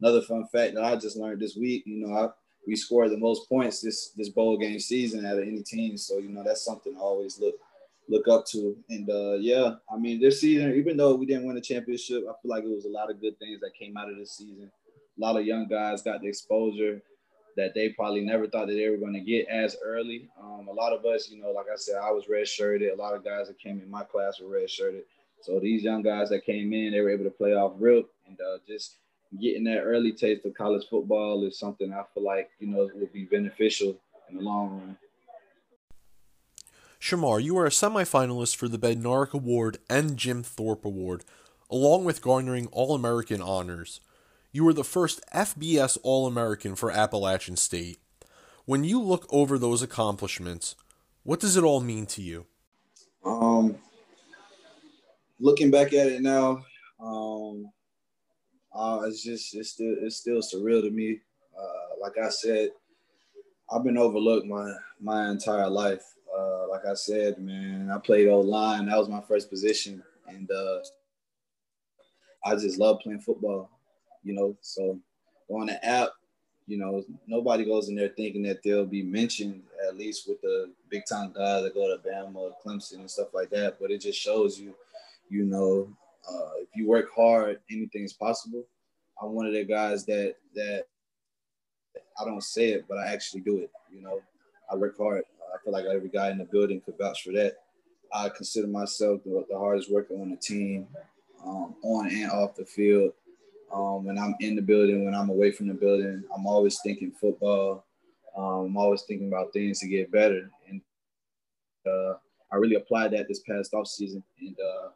another 0.00 0.22
fun 0.22 0.46
fact 0.46 0.74
that 0.74 0.84
I 0.84 0.96
just 0.96 1.16
learned 1.16 1.40
this 1.40 1.56
week, 1.56 1.84
you 1.86 2.06
know, 2.06 2.14
I 2.14 2.28
we 2.66 2.76
scored 2.76 3.10
the 3.10 3.18
most 3.18 3.48
points 3.48 3.80
this 3.80 4.10
this 4.16 4.30
bowl 4.30 4.56
game 4.58 4.78
season 4.78 5.26
out 5.26 5.38
of 5.38 5.42
any 5.44 5.62
team. 5.62 5.96
So 5.96 6.18
you 6.18 6.28
know 6.28 6.42
that's 6.44 6.64
something 6.64 6.94
to 6.94 7.00
always 7.00 7.38
look 7.38 7.56
look 8.08 8.28
up 8.28 8.46
to. 8.46 8.76
And 8.90 9.08
uh, 9.08 9.34
yeah, 9.34 9.74
I 9.92 9.96
mean, 9.96 10.20
this 10.20 10.40
season, 10.40 10.74
even 10.74 10.96
though 10.96 11.14
we 11.14 11.26
didn't 11.26 11.46
win 11.46 11.56
the 11.56 11.60
championship, 11.60 12.24
I 12.28 12.32
feel 12.40 12.50
like 12.50 12.64
it 12.64 12.74
was 12.74 12.84
a 12.84 12.90
lot 12.90 13.10
of 13.10 13.20
good 13.20 13.38
things 13.38 13.60
that 13.60 13.74
came 13.78 13.96
out 13.96 14.10
of 14.10 14.16
this 14.16 14.36
season. 14.36 14.70
A 15.16 15.20
lot 15.20 15.38
of 15.38 15.46
young 15.46 15.68
guys 15.68 16.02
got 16.02 16.20
the 16.20 16.28
exposure 16.28 17.02
that 17.56 17.72
they 17.74 17.90
probably 17.90 18.20
never 18.20 18.48
thought 18.48 18.66
that 18.66 18.74
they 18.74 18.88
were 18.88 18.96
going 18.96 19.12
to 19.12 19.20
get 19.20 19.46
as 19.48 19.76
early. 19.84 20.28
Um, 20.42 20.66
a 20.68 20.72
lot 20.72 20.92
of 20.92 21.04
us, 21.04 21.30
you 21.30 21.40
know, 21.40 21.50
like 21.50 21.66
I 21.72 21.76
said, 21.76 21.96
I 22.02 22.10
was 22.10 22.28
red 22.28 22.48
shirted. 22.48 22.92
A 22.92 22.96
lot 22.96 23.14
of 23.14 23.24
guys 23.24 23.46
that 23.46 23.60
came 23.60 23.80
in 23.80 23.88
my 23.88 24.02
class 24.02 24.40
were 24.40 24.48
red 24.48 24.68
shirted. 24.68 25.04
So 25.40 25.60
these 25.60 25.82
young 25.82 26.02
guys 26.02 26.30
that 26.30 26.44
came 26.44 26.72
in, 26.72 26.92
they 26.92 27.00
were 27.00 27.10
able 27.10 27.24
to 27.24 27.30
play 27.30 27.54
off 27.54 27.74
real 27.78 28.02
and 28.26 28.38
uh, 28.40 28.58
just 28.66 28.96
getting 29.40 29.64
that 29.64 29.80
early 29.80 30.12
taste 30.12 30.44
of 30.44 30.54
college 30.54 30.86
football 30.88 31.44
is 31.44 31.58
something 31.58 31.92
I 31.92 32.02
feel 32.14 32.24
like 32.24 32.50
you 32.58 32.68
know 32.68 32.90
will 32.94 33.08
be 33.12 33.24
beneficial 33.24 33.96
in 34.28 34.36
the 34.36 34.42
long 34.42 34.70
run. 34.70 34.96
Shamar, 37.00 37.42
you 37.42 37.58
are 37.58 37.66
a 37.66 37.70
semifinalist 37.70 38.56
for 38.56 38.66
the 38.66 38.78
Bednarik 38.78 39.32
Award 39.32 39.76
and 39.90 40.16
Jim 40.16 40.42
Thorpe 40.42 40.86
Award, 40.86 41.22
along 41.70 42.04
with 42.06 42.22
garnering 42.22 42.66
All 42.68 42.94
American 42.94 43.42
honors. 43.42 44.00
You 44.52 44.64
were 44.64 44.72
the 44.72 44.84
first 44.84 45.20
FBS 45.34 45.98
All 46.02 46.26
American 46.26 46.74
for 46.76 46.90
Appalachian 46.90 47.56
State. 47.56 47.98
When 48.64 48.84
you 48.84 49.02
look 49.02 49.26
over 49.28 49.58
those 49.58 49.82
accomplishments, 49.82 50.76
what 51.24 51.40
does 51.40 51.58
it 51.58 51.64
all 51.64 51.80
mean 51.80 52.06
to 52.06 52.22
you? 52.22 52.46
Um, 53.22 53.76
looking 55.40 55.70
back 55.70 55.92
at 55.92 56.06
it 56.06 56.22
now, 56.22 56.64
um, 57.00 57.70
uh, 58.74 59.02
it's 59.06 59.22
just 59.22 59.54
it's 59.54 59.70
still 59.70 59.94
it's 60.02 60.16
still 60.16 60.40
surreal 60.40 60.82
to 60.82 60.90
me. 60.90 61.20
Uh, 61.56 62.00
like 62.00 62.18
I 62.18 62.28
said, 62.28 62.70
I've 63.70 63.84
been 63.84 63.98
overlooked 63.98 64.46
my 64.46 64.72
my 65.00 65.30
entire 65.30 65.68
life. 65.68 66.04
Uh, 66.36 66.68
like 66.68 66.84
I 66.84 66.94
said, 66.94 67.38
man, 67.38 67.90
I 67.90 67.98
played 67.98 68.28
O 68.28 68.40
line. 68.40 68.86
That 68.86 68.98
was 68.98 69.08
my 69.08 69.20
first 69.20 69.48
position, 69.48 70.02
and 70.26 70.50
uh, 70.50 70.78
I 72.44 72.56
just 72.56 72.78
love 72.78 73.00
playing 73.00 73.20
football. 73.20 73.70
You 74.24 74.34
know, 74.34 74.56
so 74.60 74.98
on 75.48 75.66
the 75.66 75.84
app, 75.84 76.10
you 76.66 76.78
know, 76.78 77.04
nobody 77.26 77.64
goes 77.64 77.88
in 77.88 77.94
there 77.94 78.08
thinking 78.08 78.42
that 78.44 78.62
they'll 78.62 78.86
be 78.86 79.02
mentioned 79.02 79.62
at 79.86 79.96
least 79.96 80.26
with 80.26 80.40
the 80.40 80.72
big 80.88 81.02
time 81.06 81.32
guys 81.32 81.62
that 81.62 81.74
go 81.74 81.86
to 81.86 82.02
Bama, 82.08 82.52
Clemson, 82.64 83.00
and 83.00 83.10
stuff 83.10 83.28
like 83.34 83.50
that. 83.50 83.76
But 83.80 83.90
it 83.90 84.00
just 84.00 84.18
shows 84.18 84.58
you, 84.58 84.74
you 85.28 85.44
know, 85.44 85.88
uh, 86.28 86.50
if 86.62 86.68
you 86.74 86.88
work 86.88 87.06
hard, 87.14 87.60
anything 87.70 88.04
is 88.04 88.12
possible. 88.12 88.64
I'm 89.20 89.32
one 89.32 89.46
of 89.46 89.52
the 89.52 89.64
guys 89.64 90.04
that 90.06 90.34
that 90.54 90.84
I 92.20 92.24
don't 92.24 92.42
say 92.42 92.70
it, 92.70 92.86
but 92.88 92.98
I 92.98 93.12
actually 93.12 93.42
do 93.42 93.58
it. 93.58 93.70
You 93.92 94.02
know, 94.02 94.20
I 94.70 94.76
work 94.76 94.96
hard. 94.96 95.22
I 95.52 95.62
feel 95.62 95.72
like 95.72 95.84
every 95.84 96.08
guy 96.08 96.30
in 96.30 96.38
the 96.38 96.44
building 96.44 96.80
could 96.80 96.98
vouch 96.98 97.22
for 97.22 97.32
that. 97.32 97.54
I 98.12 98.28
consider 98.28 98.66
myself 98.66 99.22
the, 99.24 99.44
the 99.50 99.58
hardest 99.58 99.90
worker 99.90 100.14
on 100.14 100.30
the 100.30 100.36
team, 100.36 100.86
um, 101.44 101.74
on 101.82 102.08
and 102.10 102.30
off 102.30 102.54
the 102.54 102.64
field. 102.64 103.12
Um, 103.72 104.04
when 104.04 104.18
I'm 104.18 104.36
in 104.40 104.54
the 104.54 104.62
building, 104.62 105.04
when 105.04 105.14
I'm 105.14 105.30
away 105.30 105.50
from 105.50 105.66
the 105.68 105.74
building, 105.74 106.22
I'm 106.36 106.46
always 106.46 106.78
thinking 106.84 107.10
football. 107.10 107.84
Um, 108.36 108.66
I'm 108.66 108.76
always 108.76 109.02
thinking 109.02 109.28
about 109.28 109.52
things 109.52 109.80
to 109.80 109.88
get 109.88 110.12
better, 110.12 110.50
and 110.68 110.80
uh, 111.86 112.14
I 112.52 112.56
really 112.56 112.76
applied 112.76 113.12
that 113.12 113.28
this 113.28 113.42
past 113.48 113.74
off 113.74 113.86
season. 113.86 114.22
And 114.40 114.56
uh, 114.60 114.88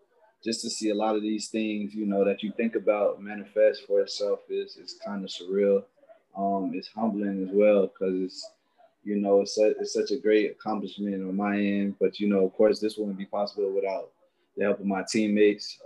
just 0.45 0.63
to 0.63 0.71
see 0.71 0.91
a 0.91 0.95
lot 0.95 1.17
of 1.17 1.23
these 1.23 1.49
things, 1.49 1.95
you 1.95 2.07
know, 2.07 2.25
that 2.25 2.43
you 2.43 2.53
think 2.53 2.75
about 2.75 3.21
manifest 3.21 3.87
for 3.87 4.01
itself 4.01 4.41
is 4.49 4.77
is 4.77 4.97
kind 5.05 5.25
of 5.25 5.31
surreal. 5.31 5.85
Um, 6.37 6.73
it's 6.75 6.89
humbling 6.89 7.43
as 7.43 7.51
well 7.53 7.89
because 7.89 8.15
it's, 8.23 8.51
you 9.03 9.17
know, 9.17 9.41
it's, 9.41 9.59
a, 9.59 9.71
it's 9.81 9.95
such 9.95 10.13
a 10.13 10.21
great 10.21 10.53
accomplishment 10.53 11.15
on 11.15 11.37
my 11.37 11.59
end. 11.59 11.97
But 11.99 12.21
you 12.21 12.29
know, 12.29 12.45
of 12.45 12.55
course, 12.55 12.81
this 12.81 12.97
wouldn't 12.97 13.19
be 13.19 13.27
possible 13.27 13.73
without 13.73 14.11
the 14.57 14.65
help 14.65 14.81
of 14.81 14.87
my 14.87 15.03
teammates. 15.11 15.79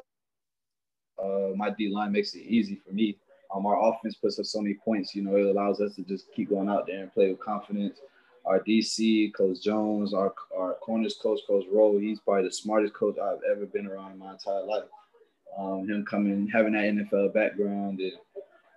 Uh, 1.23 1.51
my 1.57 1.71
D 1.71 1.89
line 1.89 2.13
makes 2.13 2.35
it 2.35 2.41
easy 2.41 2.81
for 2.87 2.93
me. 2.93 3.17
Um, 3.55 3.67
our 3.67 3.91
offense 3.91 4.17
puts 4.17 4.39
up 4.39 4.47
so 4.47 4.61
many 4.61 4.75
points. 4.75 5.15
You 5.15 5.23
know, 5.23 5.37
it 5.37 5.47
allows 5.47 5.81
us 5.81 5.95
to 5.97 6.03
just 6.03 6.27
keep 6.35 6.51
going 6.51 6.69
out 6.69 6.87
there 6.87 7.03
and 7.03 7.13
play 7.13 7.31
with 7.31 7.41
confidence 7.41 8.01
our 8.45 8.61
DC, 8.61 9.33
Coach 9.35 9.63
Jones, 9.63 10.15
our, 10.15 10.35
our 10.57 10.75
corners 10.75 11.17
coach, 11.21 11.41
Coach 11.47 11.65
Rowe, 11.71 11.99
he's 11.99 12.21
probably 12.21 12.45
the 12.45 12.53
smartest 12.53 12.95
coach 12.95 13.17
I've 13.19 13.39
ever 13.51 13.67
been 13.67 13.87
around 13.87 14.13
in 14.13 14.19
my 14.19 14.33
entire 14.33 14.65
life. 14.65 14.85
Um, 15.57 15.89
him 15.89 16.05
coming, 16.05 16.49
having 16.49 16.73
that 16.73 16.85
NFL 16.85 17.35
background, 17.35 18.01
and 18.01 18.13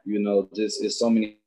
you 0.03 0.19
know, 0.19 0.49
just 0.53 0.83
it's 0.83 0.99
so 0.99 1.09
many 1.09 1.37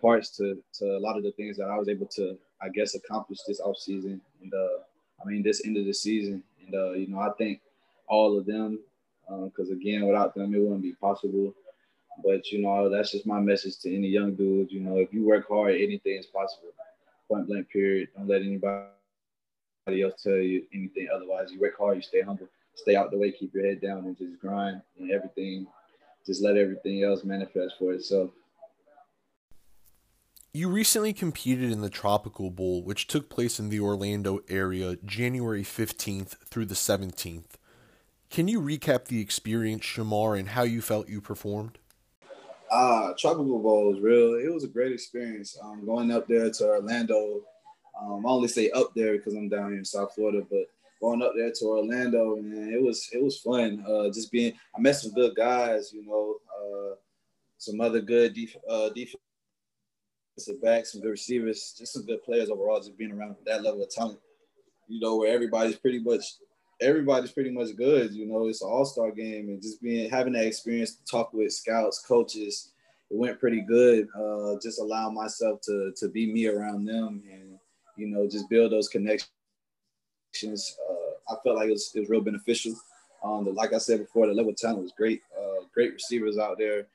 parts 0.00 0.30
to 0.38 0.62
to 0.78 0.96
a 0.96 0.98
lot 0.98 1.18
of 1.18 1.22
the 1.22 1.32
things 1.32 1.58
that 1.58 1.68
I 1.68 1.76
was 1.76 1.88
able 1.88 2.06
to, 2.16 2.38
I 2.62 2.70
guess, 2.70 2.94
accomplish 2.94 3.40
this 3.46 3.60
off 3.60 3.76
season, 3.76 4.20
and 4.42 4.52
uh, 4.52 4.82
I 5.22 5.28
mean, 5.28 5.42
this 5.42 5.64
end 5.66 5.76
of 5.76 5.84
the 5.84 5.92
season, 5.92 6.42
and 6.64 6.74
uh, 6.74 6.92
you 6.92 7.06
know, 7.06 7.18
I 7.18 7.30
think 7.36 7.60
all 8.08 8.38
of 8.38 8.46
them, 8.46 8.80
because 9.28 9.70
um, 9.70 9.76
again, 9.76 10.06
without 10.06 10.34
them, 10.34 10.54
it 10.54 10.60
wouldn't 10.60 10.82
be 10.82 10.94
possible. 10.94 11.54
But 12.24 12.50
you 12.50 12.62
know, 12.62 12.88
that's 12.88 13.12
just 13.12 13.26
my 13.26 13.40
message 13.40 13.78
to 13.80 13.94
any 13.94 14.08
young 14.08 14.34
dudes. 14.34 14.72
You 14.72 14.80
know, 14.80 14.96
if 14.96 15.12
you 15.12 15.26
work 15.26 15.48
hard, 15.48 15.74
anything 15.74 16.16
is 16.16 16.26
possible 16.26 16.70
point 17.28 17.46
blank 17.46 17.68
period. 17.70 18.08
Don't 18.16 18.28
let 18.28 18.42
anybody 18.42 18.88
else 20.02 20.22
tell 20.22 20.36
you 20.36 20.62
anything 20.72 21.08
otherwise. 21.14 21.50
You 21.52 21.60
work 21.60 21.76
hard, 21.78 21.96
you 21.96 22.02
stay 22.02 22.22
humble, 22.22 22.48
stay 22.74 22.96
out 22.96 23.10
the 23.10 23.18
way, 23.18 23.32
keep 23.32 23.54
your 23.54 23.66
head 23.66 23.80
down, 23.80 24.04
and 24.04 24.16
just 24.16 24.40
grind 24.40 24.80
and 24.98 25.10
everything. 25.10 25.66
Just 26.26 26.42
let 26.42 26.56
everything 26.56 27.02
else 27.04 27.22
manifest 27.22 27.74
for 27.78 27.92
itself. 27.92 28.30
You 30.56 30.68
recently 30.68 31.12
competed 31.12 31.72
in 31.72 31.80
the 31.80 31.90
Tropical 31.90 32.48
Bowl, 32.48 32.82
which 32.84 33.08
took 33.08 33.28
place 33.28 33.58
in 33.58 33.70
the 33.70 33.80
Orlando 33.80 34.40
area 34.48 34.96
January 35.04 35.64
15th 35.64 36.36
through 36.46 36.66
the 36.66 36.76
17th. 36.76 37.56
Can 38.30 38.48
you 38.48 38.60
recap 38.60 39.06
the 39.06 39.20
experience, 39.20 39.84
Shamar, 39.84 40.38
and 40.38 40.50
how 40.50 40.62
you 40.62 40.80
felt 40.80 41.08
you 41.08 41.20
performed? 41.20 41.78
Uh, 42.74 43.14
Tropical 43.16 43.60
Bowl 43.60 43.92
was 43.92 44.00
real. 44.00 44.34
It 44.34 44.52
was 44.52 44.64
a 44.64 44.68
great 44.68 44.90
experience. 44.90 45.56
Um, 45.62 45.86
going 45.86 46.10
up 46.10 46.26
there 46.26 46.50
to 46.50 46.64
Orlando. 46.66 47.42
Um, 48.00 48.26
I 48.26 48.28
only 48.28 48.48
say 48.48 48.68
up 48.72 48.92
there 48.96 49.12
because 49.12 49.34
I'm 49.34 49.48
down 49.48 49.70
here 49.70 49.78
in 49.78 49.84
South 49.84 50.12
Florida, 50.12 50.44
but 50.50 50.64
going 51.00 51.22
up 51.22 51.34
there 51.36 51.52
to 51.52 51.64
Orlando, 51.66 52.34
man, 52.34 52.72
it 52.74 52.82
was 52.82 53.08
it 53.12 53.22
was 53.22 53.38
fun. 53.38 53.84
Uh, 53.88 54.08
just 54.08 54.32
being, 54.32 54.54
I 54.76 54.80
met 54.80 54.96
some 54.96 55.12
good 55.12 55.36
guys, 55.36 55.92
you 55.92 56.04
know, 56.04 56.34
uh, 56.58 56.96
some 57.58 57.80
other 57.80 58.00
good 58.00 58.34
def- 58.34 58.56
uh, 58.68 58.88
defensive 58.88 60.60
backs, 60.60 60.90
some 60.90 61.00
good 61.00 61.10
receivers, 61.10 61.76
just 61.78 61.92
some 61.92 62.04
good 62.04 62.24
players 62.24 62.50
overall. 62.50 62.80
Just 62.80 62.98
being 62.98 63.12
around 63.12 63.36
that 63.46 63.62
level 63.62 63.84
of 63.84 63.90
talent, 63.90 64.18
you 64.88 64.98
know, 64.98 65.14
where 65.14 65.32
everybody's 65.32 65.76
pretty 65.76 66.00
much 66.00 66.24
everybody's 66.80 67.32
pretty 67.32 67.50
much 67.50 67.76
good. 67.76 68.12
You 68.12 68.26
know, 68.26 68.46
it's 68.48 68.62
an 68.62 68.68
all 68.68 68.84
star 68.84 69.10
game, 69.10 69.48
and 69.48 69.62
just 69.62 69.82
being 69.82 70.10
having 70.10 70.32
that 70.34 70.46
experience 70.46 70.96
to 70.96 71.04
talk 71.04 71.32
with 71.32 71.52
scouts, 71.52 72.04
coaches, 72.06 72.72
it 73.10 73.16
went 73.16 73.40
pretty 73.40 73.60
good. 73.60 74.08
Uh, 74.16 74.56
just 74.62 74.80
allow 74.80 75.10
myself 75.10 75.60
to 75.62 75.92
to 75.96 76.08
be 76.08 76.32
me 76.32 76.46
around 76.46 76.84
them, 76.84 77.22
and 77.30 77.58
you 77.96 78.08
know, 78.08 78.28
just 78.28 78.48
build 78.48 78.72
those 78.72 78.88
connections. 78.88 79.28
Uh, 80.42 81.32
I 81.32 81.36
felt 81.42 81.56
like 81.56 81.68
it 81.68 81.72
was, 81.72 81.92
it 81.94 82.00
was 82.00 82.08
real 82.08 82.20
beneficial. 82.20 82.74
Um, 83.22 83.44
the, 83.44 83.52
like 83.52 83.72
I 83.72 83.78
said 83.78 84.00
before, 84.00 84.26
the 84.26 84.34
level 84.34 84.50
of 84.50 84.56
talent 84.56 84.82
was 84.82 84.92
great. 84.92 85.22
Uh, 85.38 85.64
great 85.72 85.94
receivers 85.94 86.38
out 86.38 86.58
there. 86.58 86.86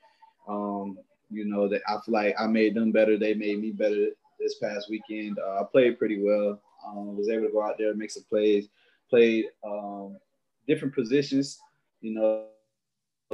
Um, 0.48 0.98
you 1.30 1.44
know, 1.44 1.68
that 1.68 1.82
I 1.88 1.98
feel 2.04 2.14
like 2.14 2.34
I 2.38 2.46
made 2.46 2.74
them 2.74 2.92
better. 2.92 3.16
They 3.16 3.34
made 3.34 3.60
me 3.60 3.70
better 3.70 4.08
this 4.38 4.56
past 4.58 4.90
weekend. 4.90 5.38
Uh, 5.38 5.60
I 5.60 5.64
played 5.64 5.98
pretty 5.98 6.22
well. 6.22 6.60
Um, 6.86 7.16
was 7.16 7.28
able 7.28 7.46
to 7.46 7.52
go 7.52 7.62
out 7.62 7.76
there 7.78 7.90
and 7.90 7.98
make 7.98 8.10
some 8.10 8.24
plays 8.28 8.68
played 9.10 9.46
um, 9.64 10.16
different 10.66 10.94
positions. 10.94 11.58
You 12.00 12.14
know, 12.14 12.44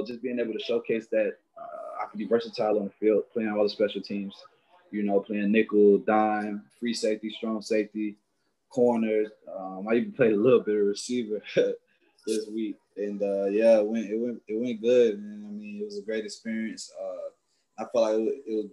just 0.05 0.21
being 0.21 0.39
able 0.39 0.53
to 0.53 0.59
showcase 0.59 1.07
that 1.11 1.37
uh, 1.57 2.03
I 2.03 2.09
can 2.09 2.17
be 2.17 2.25
versatile 2.25 2.79
on 2.79 2.85
the 2.85 2.91
field, 2.99 3.23
playing 3.31 3.49
all 3.49 3.63
the 3.63 3.69
special 3.69 4.01
teams. 4.01 4.35
You 4.91 5.03
know, 5.03 5.19
playing 5.19 5.51
nickel, 5.51 5.99
dime, 5.99 6.63
free 6.79 6.93
safety, 6.93 7.29
strong 7.29 7.61
safety, 7.61 8.15
corners. 8.69 9.29
Um, 9.53 9.87
I 9.89 9.95
even 9.95 10.13
played 10.13 10.33
a 10.33 10.37
little 10.37 10.61
bit 10.61 10.75
of 10.75 10.85
receiver 10.85 11.41
this 12.25 12.47
week, 12.47 12.77
and 12.95 13.21
uh, 13.21 13.45
yeah, 13.45 13.77
it 13.79 13.85
went 13.85 14.09
it 14.09 14.17
went 14.17 14.41
it 14.47 14.59
went 14.59 14.81
good. 14.81 15.15
And 15.15 15.45
I 15.45 15.49
mean, 15.49 15.81
it 15.81 15.85
was 15.85 15.97
a 15.97 16.03
great 16.03 16.25
experience. 16.25 16.91
Uh, 17.01 17.83
I 17.83 17.85
felt 17.91 18.11
like 18.11 18.33
it 18.47 18.55
was 18.55 18.65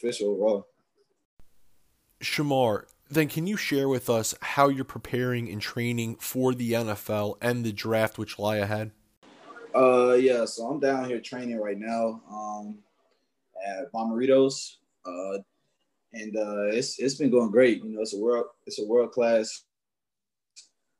beneficial 0.00 0.30
overall. 0.30 0.66
Shamar, 2.22 2.86
then 3.10 3.28
can 3.28 3.46
you 3.46 3.56
share 3.56 3.88
with 3.88 4.08
us 4.08 4.34
how 4.40 4.68
you're 4.68 4.84
preparing 4.84 5.48
and 5.50 5.60
training 5.60 6.16
for 6.16 6.54
the 6.54 6.72
NFL 6.72 7.36
and 7.40 7.64
the 7.64 7.72
draft 7.72 8.18
which 8.18 8.38
lie 8.38 8.56
ahead? 8.56 8.92
Uh, 9.74 10.12
yeah, 10.12 10.44
so 10.44 10.66
I'm 10.66 10.80
down 10.80 11.06
here 11.06 11.20
training 11.20 11.60
right 11.60 11.78
now 11.78 12.22
um, 12.30 12.78
at 13.66 13.92
Bommarito's, 13.92 14.78
uh, 15.04 15.38
and 16.12 16.36
uh, 16.36 16.66
it's 16.68 17.00
it's 17.00 17.16
been 17.16 17.30
going 17.30 17.50
great. 17.50 17.82
You 17.82 17.90
know, 17.90 18.00
it's 18.00 18.14
a 18.14 18.18
world 18.18 18.46
it's 18.66 18.78
a 18.78 18.86
world 18.86 19.10
class 19.10 19.64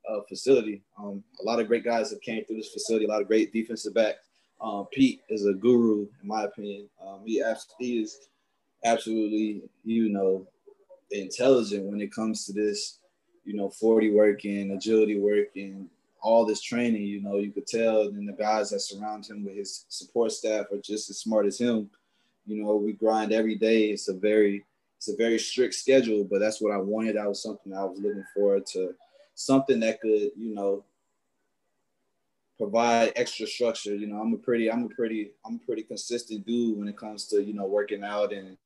uh, 0.09 0.21
facility. 0.29 0.83
Um, 0.99 1.23
a 1.41 1.45
lot 1.45 1.61
of 1.61 1.69
great 1.69 1.85
guys 1.85 2.11
have 2.11 2.21
came 2.21 2.45
through 2.45 2.57
this 2.57 2.73
facility. 2.73 3.05
A 3.05 3.09
lot 3.09 3.23
of 3.23 3.29
great 3.29 3.53
defensive 3.53 3.95
backs. 3.95 4.19
Um, 4.61 4.87
Pete 4.93 5.21
is 5.29 5.47
a 5.47 5.53
guru, 5.53 6.07
in 6.23 6.29
my 6.29 6.45
opinion. 6.45 6.89
Um, 7.05 7.23
he, 7.25 7.43
he 7.79 8.01
is 8.01 8.29
absolutely, 8.85 9.63
you 9.85 10.09
know, 10.09 10.47
intelligent 11.11 11.85
when 11.85 12.01
it 12.01 12.13
comes 12.13 12.45
to 12.47 12.53
this 12.53 12.99
you 13.45 13.55
know, 13.55 13.69
40 13.69 14.11
working, 14.11 14.71
agility 14.73 15.19
working, 15.19 15.89
all 16.21 16.47
this 16.47 16.63
training, 16.63 17.03
you 17.03 17.21
know, 17.21 17.37
you 17.37 17.53
could 17.53 17.67
tell, 17.67 18.03
and 18.03 18.27
the 18.27 18.33
guys 18.33 18.71
that 18.71 18.81
surround 18.81 19.27
him 19.27 19.45
with 19.45 19.55
his 19.55 19.85
support 19.89 20.33
staff 20.33 20.67
are 20.73 20.79
just 20.79 21.11
as 21.11 21.19
smart 21.19 21.47
as 21.47 21.59
him. 21.59 21.91
You 22.47 22.63
know, 22.63 22.77
we 22.77 22.93
grind 22.95 23.33
every 23.33 23.57
day. 23.57 23.91
It's 23.91 24.09
a 24.09 24.15
very, 24.15 24.65
it's 24.97 25.09
a 25.09 25.17
very 25.17 25.39
strict 25.39 25.75
schedule, 25.75 26.25
but 26.25 26.41
that's 26.41 26.61
what 26.61 26.73
I 26.73 26.79
wanted. 26.79 27.17
That 27.17 27.29
was 27.29 27.43
something 27.43 27.75
I 27.75 27.85
was 27.85 27.99
looking 27.99 28.25
forward 28.35 28.65
to, 28.73 28.95
something 29.35 29.81
that 29.81 30.01
could, 30.01 30.31
you 30.37 30.55
know, 30.55 30.85
provide 32.57 33.13
extra 33.17 33.47
structure. 33.47 33.95
You 33.95 34.07
know, 34.07 34.21
I'm 34.21 34.33
a 34.33 34.39
pretty, 34.39 34.73
I'm 34.73 34.85
a 34.85 34.89
pretty, 34.89 35.33
I'm 35.45 35.57
a 35.57 35.67
pretty 35.67 35.83
consistent 35.83 36.47
dude 36.47 36.79
when 36.79 36.89
it 36.89 36.97
comes 36.97 37.27
to, 37.29 37.43
you 37.43 37.53
know, 37.53 37.67
working 37.67 38.03
out 38.03 38.33
and 38.33 38.57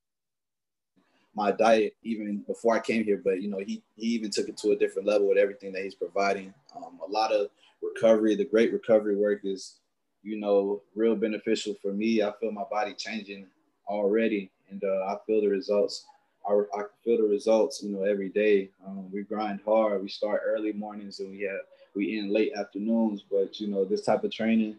my 1.38 1.52
diet 1.52 1.95
even 2.02 2.38
before 2.38 2.75
I 2.75 2.80
came 2.80 3.04
here, 3.04 3.21
but 3.25 3.40
you 3.40 3.49
know, 3.49 3.59
he 3.59 3.80
he 3.97 4.09
even 4.09 4.30
took 4.30 4.49
it 4.49 4.57
to 4.59 4.73
a 4.73 4.76
different 4.76 5.07
level 5.07 5.28
with 5.28 5.38
everything 5.38 5.73
that 5.73 5.85
he's 5.85 5.95
providing. 5.95 6.52
Um, 6.76 6.99
a 7.07 7.09
lot 7.09 7.33
of 7.33 7.49
recovery, 7.80 8.35
the 8.35 8.45
great 8.45 8.73
recovery 8.73 9.16
work 9.16 9.42
is, 9.45 9.76
you 10.25 10.38
know, 10.40 10.83
real 10.97 11.14
beneficial 11.14 11.75
for 11.80 11.92
me. 11.92 12.23
I 12.23 12.33
feel 12.40 12.50
my 12.50 12.64
body 12.68 12.92
changing 12.92 13.47
already, 13.87 14.50
and 14.68 14.83
uh, 14.83 15.04
I 15.12 15.16
feel 15.26 15.40
the 15.40 15.49
results. 15.49 16.07
I, 16.49 16.52
I 16.75 16.83
feel 17.04 17.18
the 17.18 17.28
results, 17.28 17.83
you 17.83 17.90
know, 17.90 18.02
every 18.02 18.30
day. 18.30 18.71
Um, 18.85 19.11
we 19.12 19.23
grind 19.23 19.61
hard. 19.64 20.02
We 20.02 20.09
start 20.09 20.42
early 20.45 20.73
mornings 20.73 21.21
and 21.21 21.30
we 21.30 21.42
have 21.42 21.61
we 21.95 22.18
end 22.18 22.33
late 22.33 22.52
afternoons. 22.57 23.23
But 23.30 23.61
you 23.61 23.68
know, 23.68 23.85
this 23.85 24.02
type 24.02 24.25
of 24.25 24.33
training, 24.33 24.76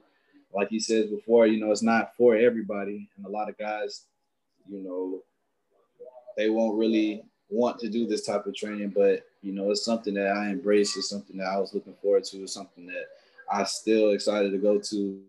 like 0.54 0.74
you 0.74 0.82
said 0.82 1.10
before, 1.10 1.48
you 1.48 1.60
know, 1.60 1.72
it's 1.72 1.84
not 1.84 2.16
for 2.18 2.36
everybody, 2.36 3.08
and 3.16 3.26
a 3.26 3.30
lot 3.30 3.50
of 3.50 3.58
guys, 3.58 4.04
you 4.68 4.80
know, 4.84 5.22
they 6.40 6.50
won't 6.50 6.80
really 6.80 7.22
want 7.50 7.78
to 7.78 7.90
do 7.90 8.08
this 8.08 8.26
type 8.26 8.46
of 8.46 8.56
training, 8.56 8.94
but 8.96 9.26
you 9.42 9.52
know, 9.52 9.72
it's 9.72 9.84
something 9.84 10.14
that 10.14 10.32
I 10.32 10.50
embrace. 10.50 10.96
It's 10.96 11.10
something 11.10 11.36
that 11.36 11.48
I 11.48 11.58
was 11.58 11.74
looking 11.74 11.96
forward 12.02 12.24
to. 12.26 12.38
It's 12.38 12.54
something 12.54 12.86
that 12.86 13.08
I 13.52 13.66
still 13.66 14.12
excited 14.12 14.52
to 14.54 14.58
go 14.58 14.80
to 14.80 15.22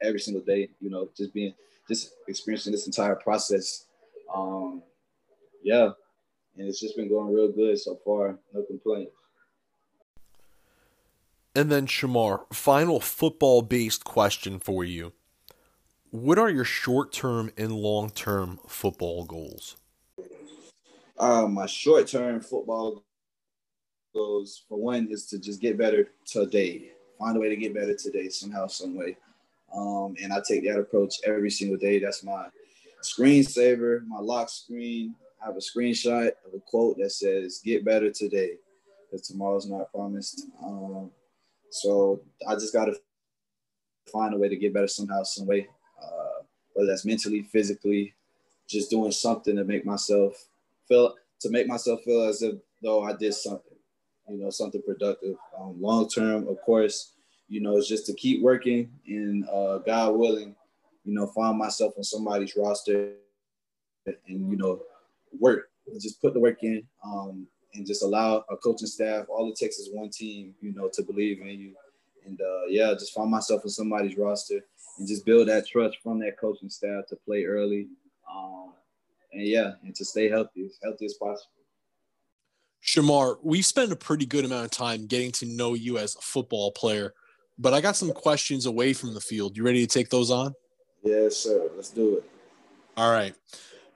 every 0.00 0.18
single 0.18 0.42
day. 0.42 0.70
You 0.80 0.88
know, 0.88 1.10
just 1.14 1.34
being, 1.34 1.52
just 1.86 2.14
experiencing 2.26 2.72
this 2.72 2.86
entire 2.86 3.16
process. 3.16 3.84
Um, 4.34 4.82
yeah, 5.62 5.90
and 6.56 6.66
it's 6.68 6.80
just 6.80 6.96
been 6.96 7.10
going 7.10 7.34
real 7.34 7.52
good 7.52 7.78
so 7.78 7.98
far. 8.02 8.38
No 8.54 8.62
complaints. 8.62 9.12
And 11.54 11.70
then 11.70 11.86
Shamar, 11.86 12.50
final 12.50 12.98
football-based 12.98 14.04
question 14.04 14.58
for 14.58 14.84
you. 14.84 15.12
What 16.10 16.38
are 16.38 16.48
your 16.48 16.64
short-term 16.64 17.52
and 17.58 17.72
long-term 17.72 18.60
football 18.66 19.24
goals? 19.26 19.76
My 21.22 21.66
short 21.66 22.08
term 22.08 22.40
football 22.40 23.04
goals, 24.12 24.64
for 24.68 24.76
one, 24.76 25.06
is 25.08 25.26
to 25.26 25.38
just 25.38 25.60
get 25.60 25.78
better 25.78 26.08
today. 26.26 26.90
Find 27.16 27.36
a 27.36 27.40
way 27.40 27.48
to 27.48 27.56
get 27.56 27.72
better 27.72 27.94
today 27.94 28.28
somehow, 28.28 28.66
some 28.66 28.96
way. 28.96 29.16
Um, 29.72 30.16
and 30.20 30.32
I 30.32 30.40
take 30.46 30.64
that 30.64 30.80
approach 30.80 31.20
every 31.24 31.50
single 31.50 31.78
day. 31.78 32.00
That's 32.00 32.24
my 32.24 32.48
screensaver, 33.04 34.04
my 34.08 34.18
lock 34.18 34.48
screen. 34.48 35.14
I 35.40 35.46
have 35.46 35.56
a 35.56 35.60
screenshot 35.60 36.26
of 36.44 36.54
a 36.56 36.60
quote 36.66 36.98
that 36.98 37.12
says, 37.12 37.60
Get 37.64 37.84
better 37.84 38.10
today, 38.10 38.54
because 39.08 39.24
tomorrow's 39.24 39.70
not 39.70 39.92
promised. 39.92 40.46
Um, 40.60 41.12
so 41.70 42.20
I 42.48 42.54
just 42.54 42.72
got 42.72 42.86
to 42.86 42.96
find 44.12 44.34
a 44.34 44.38
way 44.38 44.48
to 44.48 44.56
get 44.56 44.74
better 44.74 44.88
somehow, 44.88 45.22
some 45.22 45.46
way, 45.46 45.68
uh, 46.02 46.42
whether 46.72 46.88
that's 46.88 47.04
mentally, 47.04 47.42
physically, 47.42 48.12
just 48.68 48.90
doing 48.90 49.12
something 49.12 49.54
to 49.54 49.62
make 49.62 49.86
myself 49.86 50.48
feel 50.88 51.14
to 51.40 51.50
make 51.50 51.66
myself 51.66 52.02
feel 52.04 52.22
as 52.22 52.42
if 52.42 52.56
though 52.82 53.02
I 53.02 53.14
did 53.14 53.34
something, 53.34 53.76
you 54.28 54.38
know, 54.38 54.50
something 54.50 54.82
productive. 54.82 55.36
Um, 55.58 55.80
long 55.80 56.08
term, 56.08 56.48
of 56.48 56.60
course, 56.62 57.12
you 57.48 57.60
know, 57.60 57.76
it's 57.76 57.88
just 57.88 58.06
to 58.06 58.14
keep 58.14 58.42
working 58.42 58.90
and 59.06 59.48
uh, 59.48 59.78
God 59.78 60.16
willing, 60.16 60.54
you 61.04 61.14
know, 61.14 61.26
find 61.26 61.58
myself 61.58 61.94
on 61.96 62.04
somebody's 62.04 62.56
roster 62.56 63.12
and 64.06 64.50
you 64.50 64.56
know, 64.56 64.80
work. 65.38 65.68
Just 66.00 66.20
put 66.20 66.32
the 66.32 66.40
work 66.40 66.62
in 66.62 66.82
um, 67.04 67.46
and 67.74 67.86
just 67.86 68.02
allow 68.02 68.44
a 68.50 68.56
coaching 68.56 68.86
staff. 68.86 69.26
All 69.28 69.50
it 69.50 69.56
takes 69.56 69.78
is 69.78 69.90
one 69.92 70.10
team, 70.10 70.54
you 70.60 70.72
know, 70.72 70.88
to 70.92 71.02
believe 71.02 71.40
in 71.40 71.48
you. 71.48 71.74
And 72.24 72.40
uh, 72.40 72.66
yeah, 72.68 72.92
just 72.92 73.14
find 73.14 73.30
myself 73.30 73.62
on 73.64 73.70
somebody's 73.70 74.16
roster 74.16 74.60
and 74.98 75.08
just 75.08 75.26
build 75.26 75.48
that 75.48 75.66
trust 75.66 75.98
from 76.02 76.20
that 76.20 76.38
coaching 76.38 76.70
staff 76.70 77.06
to 77.08 77.16
play 77.16 77.44
early. 77.44 77.88
Um, 78.32 78.72
and 79.32 79.46
yeah, 79.46 79.72
and 79.82 79.94
to 79.94 80.04
stay 80.04 80.28
healthy, 80.28 80.66
as 80.66 80.78
healthy 80.82 81.06
as 81.06 81.14
possible. 81.14 81.50
Shamar, 82.84 83.36
we've 83.42 83.64
spent 83.64 83.92
a 83.92 83.96
pretty 83.96 84.26
good 84.26 84.44
amount 84.44 84.64
of 84.64 84.70
time 84.70 85.06
getting 85.06 85.30
to 85.32 85.46
know 85.46 85.74
you 85.74 85.98
as 85.98 86.16
a 86.16 86.20
football 86.20 86.72
player, 86.72 87.14
but 87.58 87.72
I 87.72 87.80
got 87.80 87.96
some 87.96 88.12
questions 88.12 88.66
away 88.66 88.92
from 88.92 89.14
the 89.14 89.20
field. 89.20 89.56
You 89.56 89.62
ready 89.62 89.86
to 89.86 89.92
take 89.92 90.10
those 90.10 90.30
on? 90.30 90.54
Yes, 91.04 91.36
sir. 91.36 91.68
Let's 91.76 91.90
do 91.90 92.16
it. 92.16 92.24
All 92.96 93.10
right. 93.10 93.34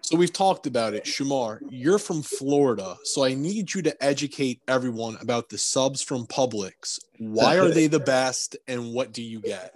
So 0.02 0.16
we've 0.16 0.32
talked 0.32 0.68
about 0.68 0.94
it. 0.94 1.04
Shamar, 1.04 1.58
you're 1.68 1.98
from 1.98 2.22
Florida, 2.22 2.96
so 3.02 3.24
I 3.24 3.34
need 3.34 3.74
you 3.74 3.82
to 3.82 4.04
educate 4.04 4.60
everyone 4.68 5.18
about 5.20 5.48
the 5.48 5.58
subs 5.58 6.00
from 6.00 6.26
Publix. 6.28 7.00
Why 7.18 7.58
are 7.58 7.68
they 7.68 7.88
the 7.88 7.98
best, 7.98 8.56
and 8.68 8.94
what 8.94 9.12
do 9.12 9.20
you 9.20 9.40
get? 9.40 9.74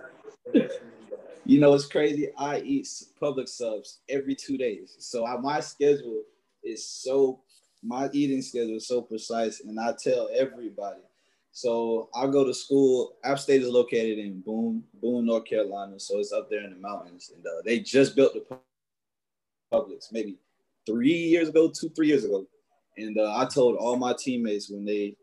You 1.50 1.58
know, 1.58 1.74
it's 1.74 1.86
crazy. 1.86 2.28
I 2.38 2.60
eat 2.60 2.86
Publix 3.20 3.48
subs 3.48 3.98
every 4.08 4.36
two 4.36 4.56
days. 4.56 4.94
So 5.00 5.26
I, 5.26 5.36
my 5.38 5.58
schedule 5.58 6.22
is 6.62 6.86
so, 6.86 7.40
my 7.82 8.08
eating 8.12 8.40
schedule 8.40 8.76
is 8.76 8.86
so 8.86 9.02
precise. 9.02 9.58
And 9.58 9.80
I 9.80 9.94
tell 10.00 10.30
everybody. 10.32 11.00
So 11.50 12.08
I 12.14 12.28
go 12.28 12.44
to 12.44 12.54
school. 12.54 13.16
App 13.24 13.40
State 13.40 13.62
is 13.62 13.68
located 13.68 14.20
in 14.20 14.42
Boone, 14.42 14.84
Boone, 15.02 15.26
North 15.26 15.44
Carolina. 15.44 15.98
So 15.98 16.20
it's 16.20 16.30
up 16.30 16.48
there 16.50 16.62
in 16.62 16.70
the 16.70 16.78
mountains. 16.78 17.32
And 17.34 17.44
uh, 17.44 17.62
they 17.64 17.80
just 17.80 18.14
built 18.14 18.34
the 18.34 18.58
Publix 19.72 20.12
maybe 20.12 20.36
three 20.86 21.10
years 21.10 21.48
ago, 21.48 21.68
two, 21.68 21.88
three 21.88 22.06
years 22.06 22.22
ago. 22.22 22.46
And 22.96 23.18
uh, 23.18 23.36
I 23.36 23.46
told 23.46 23.74
all 23.74 23.96
my 23.96 24.14
teammates 24.16 24.70
when 24.70 24.84
they 24.84 25.16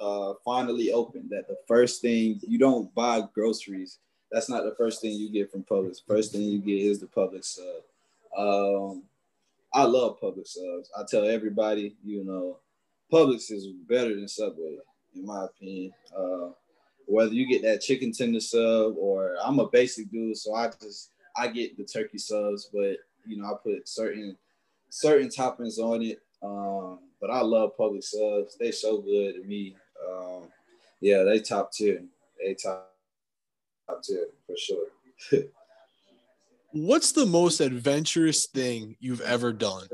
uh, 0.00 0.32
finally 0.44 0.90
opened 0.90 1.30
that 1.30 1.46
the 1.46 1.58
first 1.68 2.02
thing 2.02 2.40
you 2.42 2.58
don't 2.58 2.92
buy 2.92 3.22
groceries 3.32 4.00
that's 4.30 4.48
not 4.48 4.64
the 4.64 4.74
first 4.76 5.00
thing 5.00 5.12
you 5.12 5.30
get 5.30 5.50
from 5.50 5.64
Publix. 5.64 6.00
First 6.06 6.32
thing 6.32 6.42
you 6.42 6.58
get 6.58 6.78
is 6.78 7.00
the 7.00 7.06
Publix 7.06 7.44
sub. 7.44 7.82
Um, 8.36 9.02
I 9.72 9.84
love 9.84 10.20
Publix 10.20 10.48
subs. 10.48 10.90
I 10.96 11.02
tell 11.08 11.26
everybody, 11.26 11.96
you 12.04 12.24
know, 12.24 12.58
Publix 13.12 13.50
is 13.50 13.66
better 13.88 14.14
than 14.14 14.28
Subway, 14.28 14.76
in 15.14 15.26
my 15.26 15.44
opinion. 15.44 15.92
Uh, 16.16 16.50
whether 17.06 17.32
you 17.32 17.46
get 17.46 17.62
that 17.62 17.80
chicken 17.80 18.12
tender 18.12 18.40
sub 18.40 18.94
or 18.96 19.36
I'm 19.42 19.58
a 19.58 19.68
basic 19.68 20.10
dude, 20.10 20.36
so 20.36 20.54
I 20.54 20.70
just 20.80 21.10
I 21.36 21.48
get 21.48 21.76
the 21.76 21.84
turkey 21.84 22.18
subs, 22.18 22.70
but 22.72 22.96
you 23.26 23.36
know 23.36 23.46
I 23.46 23.54
put 23.62 23.88
certain 23.88 24.36
certain 24.88 25.28
toppings 25.28 25.78
on 25.78 26.02
it. 26.02 26.20
Um, 26.42 27.00
but 27.20 27.30
I 27.30 27.40
love 27.40 27.76
Publix 27.76 28.04
subs. 28.04 28.56
They 28.58 28.70
so 28.70 28.98
good 28.98 29.34
to 29.34 29.42
me. 29.42 29.76
Um, 30.08 30.44
yeah, 31.00 31.22
they 31.24 31.40
top 31.40 31.72
tier. 31.72 32.02
They 32.38 32.54
top 32.54 32.89
top 33.90 34.02
tier 34.02 34.26
for 34.46 34.56
sure. 34.56 35.44
What's 36.72 37.12
the 37.12 37.26
most 37.26 37.60
adventurous 37.60 38.46
thing 38.46 38.96
you've 39.00 39.20
ever 39.22 39.52
done? 39.52 39.88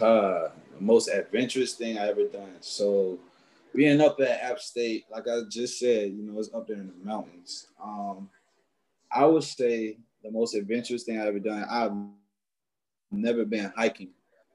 Uh, 0.00 0.48
the 0.74 0.80
most 0.80 1.08
adventurous 1.08 1.74
thing 1.74 1.98
I 1.98 2.08
ever 2.08 2.24
done. 2.24 2.56
So 2.60 3.18
being 3.74 4.00
up 4.00 4.18
at 4.20 4.40
App 4.42 4.58
State, 4.58 5.04
like 5.10 5.28
I 5.28 5.40
just 5.50 5.78
said, 5.78 6.12
you 6.12 6.22
know, 6.22 6.38
it's 6.38 6.52
up 6.54 6.66
there 6.66 6.78
in 6.78 6.88
the 6.88 7.04
mountains. 7.04 7.68
Um, 7.82 8.30
I 9.10 9.26
would 9.26 9.44
say 9.44 9.98
the 10.22 10.30
most 10.30 10.54
adventurous 10.54 11.02
thing 11.02 11.20
I've 11.20 11.28
ever 11.28 11.38
done. 11.38 11.66
I've 11.70 11.92
never 13.10 13.44
been 13.44 13.70
hiking 13.76 14.10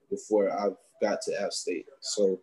before 0.10 0.52
I've 0.52 0.76
got 1.02 1.22
to 1.22 1.42
App 1.42 1.54
State. 1.54 1.86
So 2.02 2.40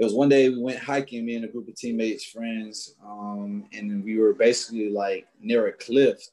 it 0.00 0.04
was 0.04 0.14
one 0.14 0.30
day 0.30 0.48
we 0.48 0.58
went 0.58 0.78
hiking, 0.78 1.26
me 1.26 1.34
and 1.36 1.44
a 1.44 1.48
group 1.48 1.68
of 1.68 1.74
teammates, 1.74 2.24
friends, 2.24 2.94
um, 3.04 3.66
and 3.74 4.02
we 4.02 4.18
were 4.18 4.32
basically 4.32 4.88
like 4.88 5.28
near 5.42 5.66
a 5.66 5.72
cliff. 5.74 6.26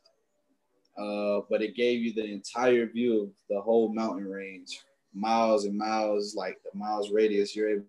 Uh, 0.98 1.42
but 1.50 1.62
it 1.62 1.76
gave 1.76 2.00
you 2.00 2.14
the 2.14 2.24
entire 2.24 2.86
view 2.86 3.24
of 3.24 3.30
the 3.50 3.60
whole 3.60 3.94
mountain 3.94 4.26
range, 4.26 4.80
miles 5.14 5.66
and 5.66 5.78
miles, 5.78 6.34
like 6.34 6.58
the 6.64 6.80
miles 6.80 7.12
radius 7.12 7.58
you're 7.58 7.70
able 7.70 7.84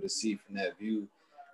to 0.00 0.08
see 0.08 0.36
from 0.36 0.56
that 0.56 0.78
view. 0.78 1.06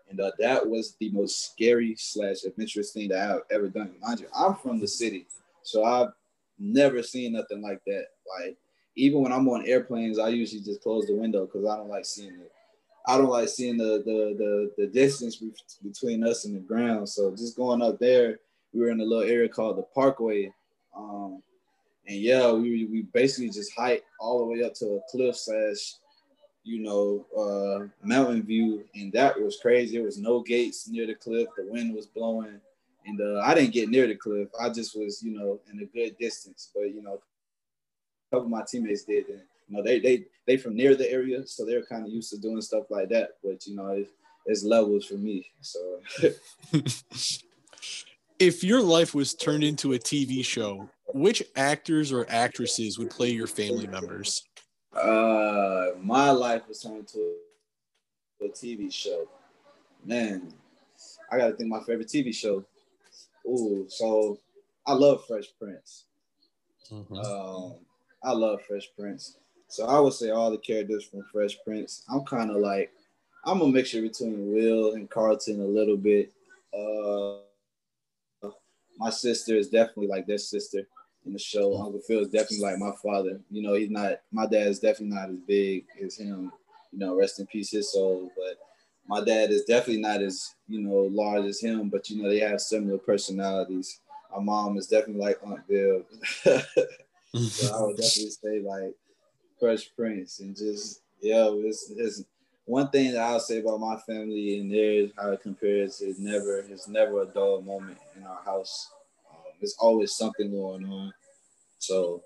And 0.09 0.21
uh, 0.21 0.31
that 0.39 0.65
was 0.65 0.95
the 1.01 1.11
most 1.11 1.51
scary 1.51 1.97
slash 1.99 2.45
adventurous 2.47 2.93
thing 2.93 3.09
that 3.09 3.29
I've 3.29 3.43
ever 3.51 3.67
done. 3.67 3.91
Mind 4.01 4.21
you, 4.21 4.29
I'm 4.33 4.55
from 4.55 4.79
the 4.79 4.87
city, 4.87 5.27
so 5.65 5.83
I've 5.85 6.13
never 6.61 7.03
seen 7.03 7.33
nothing 7.33 7.61
like 7.61 7.83
that. 7.87 8.05
Like 8.39 8.57
even 8.95 9.21
when 9.21 9.33
I'm 9.33 9.49
on 9.49 9.67
airplanes, 9.67 10.21
I 10.21 10.29
usually 10.29 10.63
just 10.63 10.81
close 10.81 11.09
the 11.09 11.17
window 11.17 11.45
because 11.47 11.69
I 11.69 11.77
don't 11.77 11.89
like 11.89 12.05
seeing 12.05 12.35
it. 12.35 12.53
I 13.07 13.17
don't 13.17 13.31
like 13.31 13.49
seeing 13.49 13.77
the 13.77 14.03
the 14.05 14.35
the, 14.37 14.73
the 14.77 14.87
distance 14.89 15.43
between 15.83 16.27
us 16.27 16.45
and 16.45 16.55
the 16.55 16.61
ground. 16.61 17.09
So 17.09 17.31
just 17.31 17.57
going 17.57 17.83
up 17.83 17.99
there, 17.99 18.41
we 18.73 18.81
were 18.81 18.91
in 18.91 19.01
a 19.01 19.05
little 19.05 19.29
area 19.29 19.49
called 19.49 19.79
the 19.79 19.83
Parkway, 19.95 20.53
um, 20.97 21.43
and 22.07 22.19
yeah, 22.19 22.53
we 22.53 22.87
we 22.87 23.03
basically 23.13 23.51
just 23.51 23.73
hiked 23.77 24.05
all 24.19 24.39
the 24.41 24.47
way 24.47 24.65
up 24.65 24.75
to 24.75 24.87
a 24.87 25.01
cliff 25.11 25.37
slash 25.37 25.95
you 26.63 26.83
know, 26.83 27.27
uh, 27.37 27.87
Mountain 28.07 28.43
View, 28.43 28.85
and 28.95 29.13
that 29.13 29.41
was 29.41 29.59
crazy. 29.61 29.97
There 29.97 30.05
was 30.05 30.19
no 30.19 30.41
gates 30.41 30.89
near 30.89 31.07
the 31.07 31.15
cliff. 31.15 31.49
The 31.57 31.67
wind 31.67 31.95
was 31.95 32.07
blowing, 32.07 32.61
and 33.07 33.21
uh, 33.21 33.41
I 33.41 33.55
didn't 33.55 33.73
get 33.73 33.89
near 33.89 34.07
the 34.07 34.15
cliff. 34.15 34.49
I 34.61 34.69
just 34.69 34.97
was, 34.97 35.23
you 35.23 35.33
know, 35.33 35.61
in 35.73 35.81
a 35.81 35.87
good 35.87 36.17
distance. 36.19 36.71
But 36.75 36.95
you 36.95 37.03
know, 37.03 37.15
a 37.15 38.37
couple 38.37 38.47
of 38.47 38.51
my 38.51 38.65
teammates 38.71 39.05
did, 39.05 39.29
and 39.29 39.43
you 39.71 39.77
know, 39.77 39.83
they 39.83 40.01
they 40.01 40.25
they 40.47 40.57
from 40.57 40.77
near 40.77 40.97
the 40.97 41.11
area, 41.11 41.47
so 41.47 41.65
they're 41.65 41.85
kind 41.85 42.05
of 42.05 42.11
used 42.13 42.31
to 42.31 42.39
doing 42.39 42.61
stuff 42.61 42.91
like 42.91 43.09
that. 43.11 43.31
But 43.43 43.67
you 43.67 43.77
know, 43.77 43.89
it's, 43.89 44.11
it's 44.47 44.65
levels 44.65 45.07
for 45.07 45.15
me. 45.15 45.47
So. 45.61 46.01
if 48.41 48.65
your 48.65 48.83
life 48.83 49.15
was 49.15 49.35
turned 49.35 49.63
into 49.63 49.93
a 49.93 49.99
TV 49.99 50.45
show, 50.45 50.89
which 51.15 51.43
actors 51.55 52.11
or 52.11 52.27
actresses 52.29 52.99
would 52.99 53.11
play 53.11 53.31
your 53.31 53.47
family 53.47 53.87
members? 53.87 54.43
Uh, 54.93 55.91
my 56.01 56.31
life 56.31 56.63
was 56.67 56.81
turned 56.81 56.97
into 56.97 57.35
a, 58.41 58.47
a 58.47 58.49
TV 58.49 58.93
show. 58.93 59.29
Man, 60.05 60.53
I 61.31 61.39
got 61.39 61.49
to 61.49 61.53
think 61.55 61.69
my 61.69 61.81
favorite 61.81 62.09
TV 62.09 62.35
show. 62.35 62.65
Ooh, 63.47 63.87
so 63.89 64.39
I 64.85 64.95
love 64.95 65.25
Fresh 65.27 65.47
Prince. 65.61 66.07
Mm-hmm. 66.91 67.15
Um, 67.15 67.75
I 68.23 68.33
love 68.33 68.63
Fresh 68.67 68.89
Prince. 68.99 69.37
So 69.71 69.87
I 69.87 70.01
would 70.01 70.15
say 70.15 70.31
all 70.31 70.51
the 70.51 70.59
characters 70.59 71.05
from 71.05 71.23
Fresh 71.33 71.59
Prince. 71.65 72.05
I'm 72.11 72.25
kind 72.25 72.51
of 72.51 72.57
like, 72.57 72.93
I'm 73.45 73.61
a 73.61 73.69
mixture 73.69 74.03
between 74.03 74.53
Will 74.53 74.95
and 74.95 75.09
Carlton 75.09 75.61
a 75.61 75.65
little 75.65 75.97
bit. 75.97 76.33
Uh, 76.77 77.37
my 78.99 79.11
sister 79.11 79.55
is 79.55 79.69
definitely 79.69 80.09
like 80.09 80.27
their 80.27 80.39
sister 80.39 80.87
in 81.25 81.33
the 81.33 81.39
show. 81.39 81.81
Uncle 81.81 82.01
Phil 82.01 82.21
is 82.21 82.29
definitely 82.29 82.61
like 82.61 82.79
my 82.79 82.91
father. 83.01 83.41
You 83.49 83.63
know, 83.63 83.75
he's 83.75 83.91
not 83.91 84.21
my 84.33 84.47
dad 84.47 84.67
is 84.67 84.81
definitely 84.81 85.15
not 85.17 85.31
as 85.31 85.37
big 85.47 85.85
as 86.05 86.19
him. 86.19 86.51
You 86.93 86.99
know, 86.99 87.17
rest 87.17 87.39
in 87.39 87.47
peace 87.47 87.71
his 87.71 87.93
soul. 87.93 88.29
But 88.37 88.59
my 89.07 89.25
dad 89.25 89.51
is 89.51 89.65
definitely 89.65 90.03
not 90.03 90.21
as, 90.21 90.55
you 90.67 90.81
know, 90.81 91.09
large 91.13 91.45
as 91.45 91.61
him, 91.61 91.89
but 91.89 92.11
you 92.11 92.21
know, 92.21 92.29
they 92.29 92.41
have 92.41 92.61
similar 92.61 92.99
personalities. 92.99 94.01
My 94.35 94.43
mom 94.43 94.77
is 94.79 94.89
definitely 94.89 95.23
like 95.23 95.39
Aunt 95.47 95.67
Bill. 95.69 96.03
so 96.45 96.61
I 97.73 97.83
would 97.83 97.97
definitely 97.97 98.31
say 98.31 98.61
like 98.61 98.95
Fresh 99.61 99.95
Prince 99.95 100.41
and 100.41 100.57
just 100.57 101.03
yeah, 101.21 101.51
it's, 101.53 101.93
it's 101.95 102.25
one 102.65 102.89
thing 102.89 103.13
that 103.13 103.21
I'll 103.21 103.41
say 103.41 103.61
about 103.61 103.81
my 103.81 103.97
family 103.99 104.59
and 104.59 104.73
theirs, 104.73 105.11
how 105.17 105.33
it 105.33 105.43
compares, 105.43 106.01
is 106.01 106.19
never 106.19 106.59
it's 106.59 106.89
never 106.89 107.23
a 107.23 107.27
dull 107.27 107.61
moment 107.61 107.99
in 108.17 108.25
our 108.25 108.43
house. 108.43 108.91
There's 109.61 109.77
always 109.79 110.15
something 110.15 110.51
going 110.51 110.87
on. 110.87 111.13
So, 111.79 112.23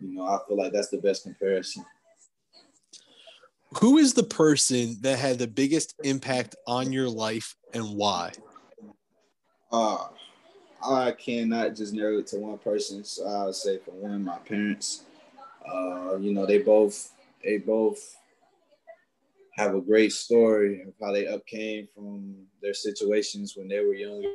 you 0.00 0.14
know, 0.14 0.24
I 0.24 0.38
feel 0.48 0.56
like 0.56 0.72
that's 0.72 0.88
the 0.88 0.98
best 0.98 1.24
comparison. 1.24 1.84
Who 3.80 3.98
is 3.98 4.14
the 4.14 4.22
person 4.22 4.96
that 5.00 5.18
had 5.18 5.38
the 5.38 5.48
biggest 5.48 5.94
impact 6.04 6.54
on 6.66 6.92
your 6.92 7.08
life 7.08 7.56
and 7.72 7.96
why? 7.96 8.32
Uh, 9.72 10.06
I 10.82 11.12
cannot 11.12 11.74
just 11.74 11.92
narrow 11.92 12.18
it 12.18 12.28
to 12.28 12.38
one 12.38 12.58
person. 12.58 13.04
So 13.04 13.26
I'll 13.26 13.52
say 13.52 13.78
for 13.78 13.90
one, 13.90 14.24
my 14.24 14.38
parents. 14.38 15.04
Uh, 15.68 16.16
you 16.16 16.32
know, 16.32 16.46
they 16.46 16.58
both 16.58 17.12
they 17.42 17.58
both 17.58 18.16
have 19.52 19.74
a 19.74 19.80
great 19.80 20.12
story 20.12 20.82
of 20.82 20.92
how 21.00 21.12
they 21.12 21.24
upcame 21.24 21.88
from 21.94 22.34
their 22.60 22.74
situations 22.74 23.56
when 23.56 23.68
they 23.68 23.80
were 23.80 23.94
younger 23.94 24.28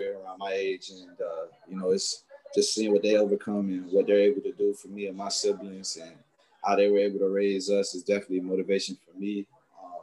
around 0.00 0.38
my 0.38 0.52
age, 0.52 0.90
and 0.90 1.20
uh, 1.20 1.46
you 1.68 1.76
know, 1.76 1.90
it's 1.90 2.24
just 2.54 2.74
seeing 2.74 2.92
what 2.92 3.02
they 3.02 3.16
overcome 3.16 3.68
and 3.68 3.90
what 3.90 4.06
they're 4.06 4.18
able 4.18 4.40
to 4.42 4.52
do 4.52 4.72
for 4.74 4.88
me 4.88 5.06
and 5.06 5.16
my 5.16 5.28
siblings, 5.28 5.96
and 5.96 6.14
how 6.62 6.76
they 6.76 6.88
were 6.88 6.98
able 6.98 7.18
to 7.18 7.28
raise 7.28 7.70
us 7.70 7.94
is 7.94 8.02
definitely 8.02 8.40
motivation 8.40 8.96
for 9.04 9.18
me. 9.18 9.46
Um, 9.82 10.00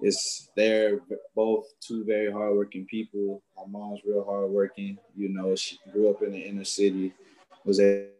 it's 0.00 0.50
they're 0.56 1.00
both 1.34 1.66
two 1.80 2.04
very 2.04 2.30
hardworking 2.30 2.86
people. 2.86 3.42
My 3.56 3.64
mom's 3.66 4.00
real 4.04 4.24
hardworking. 4.24 4.98
You 5.16 5.28
know, 5.28 5.54
she 5.54 5.78
grew 5.92 6.10
up 6.10 6.22
in 6.22 6.32
the 6.32 6.40
inner 6.40 6.64
city, 6.64 7.12
was 7.64 7.80
able 7.80 8.15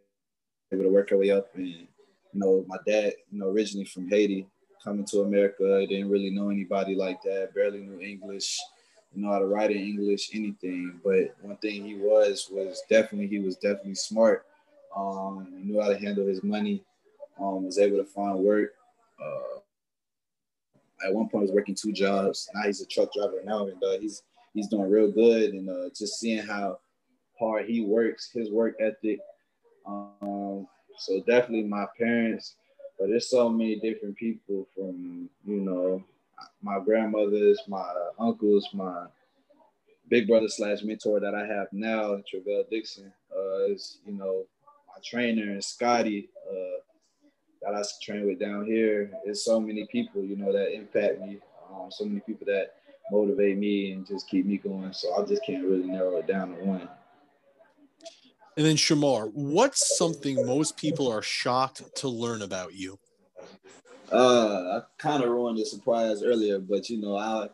to 0.71 0.89
work 0.89 1.09
her 1.09 1.17
way 1.17 1.31
up, 1.31 1.49
and 1.55 1.67
you 1.67 1.87
know, 2.33 2.65
my 2.67 2.77
dad, 2.85 3.13
you 3.31 3.39
know, 3.39 3.49
originally 3.49 3.85
from 3.85 4.09
Haiti, 4.09 4.45
coming 4.83 5.05
to 5.05 5.21
America, 5.21 5.85
didn't 5.87 6.09
really 6.09 6.29
know 6.29 6.49
anybody 6.49 6.95
like 6.95 7.21
that, 7.23 7.53
barely 7.53 7.79
knew 7.79 7.99
English 7.99 8.59
you 9.13 9.23
know 9.23 9.31
how 9.31 9.39
to 9.39 9.45
write 9.45 9.71
in 9.71 9.77
English, 9.77 10.29
anything. 10.33 10.99
But 11.03 11.35
one 11.41 11.57
thing 11.57 11.83
he 11.83 11.95
was 11.95 12.49
was 12.51 12.83
definitely 12.89 13.27
he 13.27 13.39
was 13.39 13.55
definitely 13.55 13.95
smart. 13.95 14.45
Um, 14.95 15.47
he 15.57 15.63
knew 15.63 15.81
how 15.81 15.89
to 15.89 15.97
handle 15.97 16.25
his 16.25 16.43
money. 16.43 16.83
Um, 17.39 17.65
was 17.65 17.79
able 17.79 17.97
to 17.97 18.05
find 18.05 18.39
work. 18.39 18.73
Uh, 19.23 19.59
at 21.05 21.13
one 21.13 21.29
point, 21.29 21.43
was 21.43 21.51
working 21.51 21.75
two 21.75 21.91
jobs. 21.91 22.49
Now 22.53 22.63
he's 22.63 22.81
a 22.81 22.85
truck 22.85 23.13
driver 23.13 23.41
now, 23.43 23.67
and 23.67 23.83
uh, 23.83 23.99
he's 23.99 24.23
he's 24.53 24.67
doing 24.67 24.89
real 24.89 25.11
good. 25.11 25.53
And 25.53 25.69
uh, 25.69 25.89
just 25.95 26.19
seeing 26.19 26.45
how 26.45 26.79
hard 27.39 27.65
he 27.65 27.81
works, 27.81 28.31
his 28.31 28.51
work 28.51 28.75
ethic. 28.79 29.19
Um, 29.87 30.67
so 30.97 31.19
definitely 31.21 31.63
my 31.63 31.85
parents, 31.97 32.55
but 32.99 33.07
there's 33.09 33.29
so 33.29 33.49
many 33.49 33.79
different 33.79 34.17
people 34.17 34.67
from 34.75 35.29
you 35.45 35.61
know 35.61 36.03
my 36.61 36.79
grandmothers, 36.79 37.61
my 37.67 37.85
uncles, 38.19 38.67
my 38.73 39.05
big 40.09 40.27
brother 40.27 40.47
slash 40.47 40.83
mentor 40.83 41.19
that 41.19 41.35
I 41.35 41.45
have 41.45 41.67
now, 41.71 42.21
Travell 42.27 42.63
Dixon, 42.69 43.11
uh, 43.35 43.65
is 43.65 43.99
you 44.05 44.13
know 44.13 44.45
my 44.87 45.01
trainer 45.03 45.51
and 45.51 45.63
Scotty 45.63 46.29
uh, 46.49 46.79
that 47.61 47.75
I 47.75 47.83
train 48.01 48.27
with 48.27 48.39
down 48.39 48.65
here. 48.65 49.11
There's 49.23 49.45
so 49.45 49.59
many 49.59 49.87
people 49.91 50.23
you 50.23 50.35
know 50.35 50.51
that 50.51 50.73
impact 50.73 51.21
me. 51.21 51.39
Um, 51.71 51.91
so 51.91 52.05
many 52.05 52.21
people 52.21 52.45
that 52.47 52.75
motivate 53.11 53.57
me 53.57 53.91
and 53.91 54.05
just 54.05 54.29
keep 54.29 54.45
me 54.45 54.57
going. 54.57 54.93
So 54.93 55.13
I 55.15 55.25
just 55.25 55.45
can't 55.45 55.65
really 55.65 55.87
narrow 55.87 56.17
it 56.17 56.27
down 56.27 56.55
to 56.55 56.63
one. 56.63 56.89
And 58.57 58.65
then 58.65 58.75
Shamar, 58.75 59.31
what's 59.33 59.97
something 59.97 60.43
most 60.43 60.77
people 60.77 61.07
are 61.11 61.21
shocked 61.21 61.95
to 61.97 62.09
learn 62.09 62.41
about 62.41 62.73
you? 62.73 62.97
Uh, 64.11 64.79
I 64.79 64.81
kind 64.97 65.23
of 65.23 65.29
ruined 65.29 65.59
the 65.59 65.65
surprise 65.65 66.23
earlier, 66.23 66.57
but 66.57 66.89
you 66.89 66.99
know, 66.99 67.15
I 67.17 67.49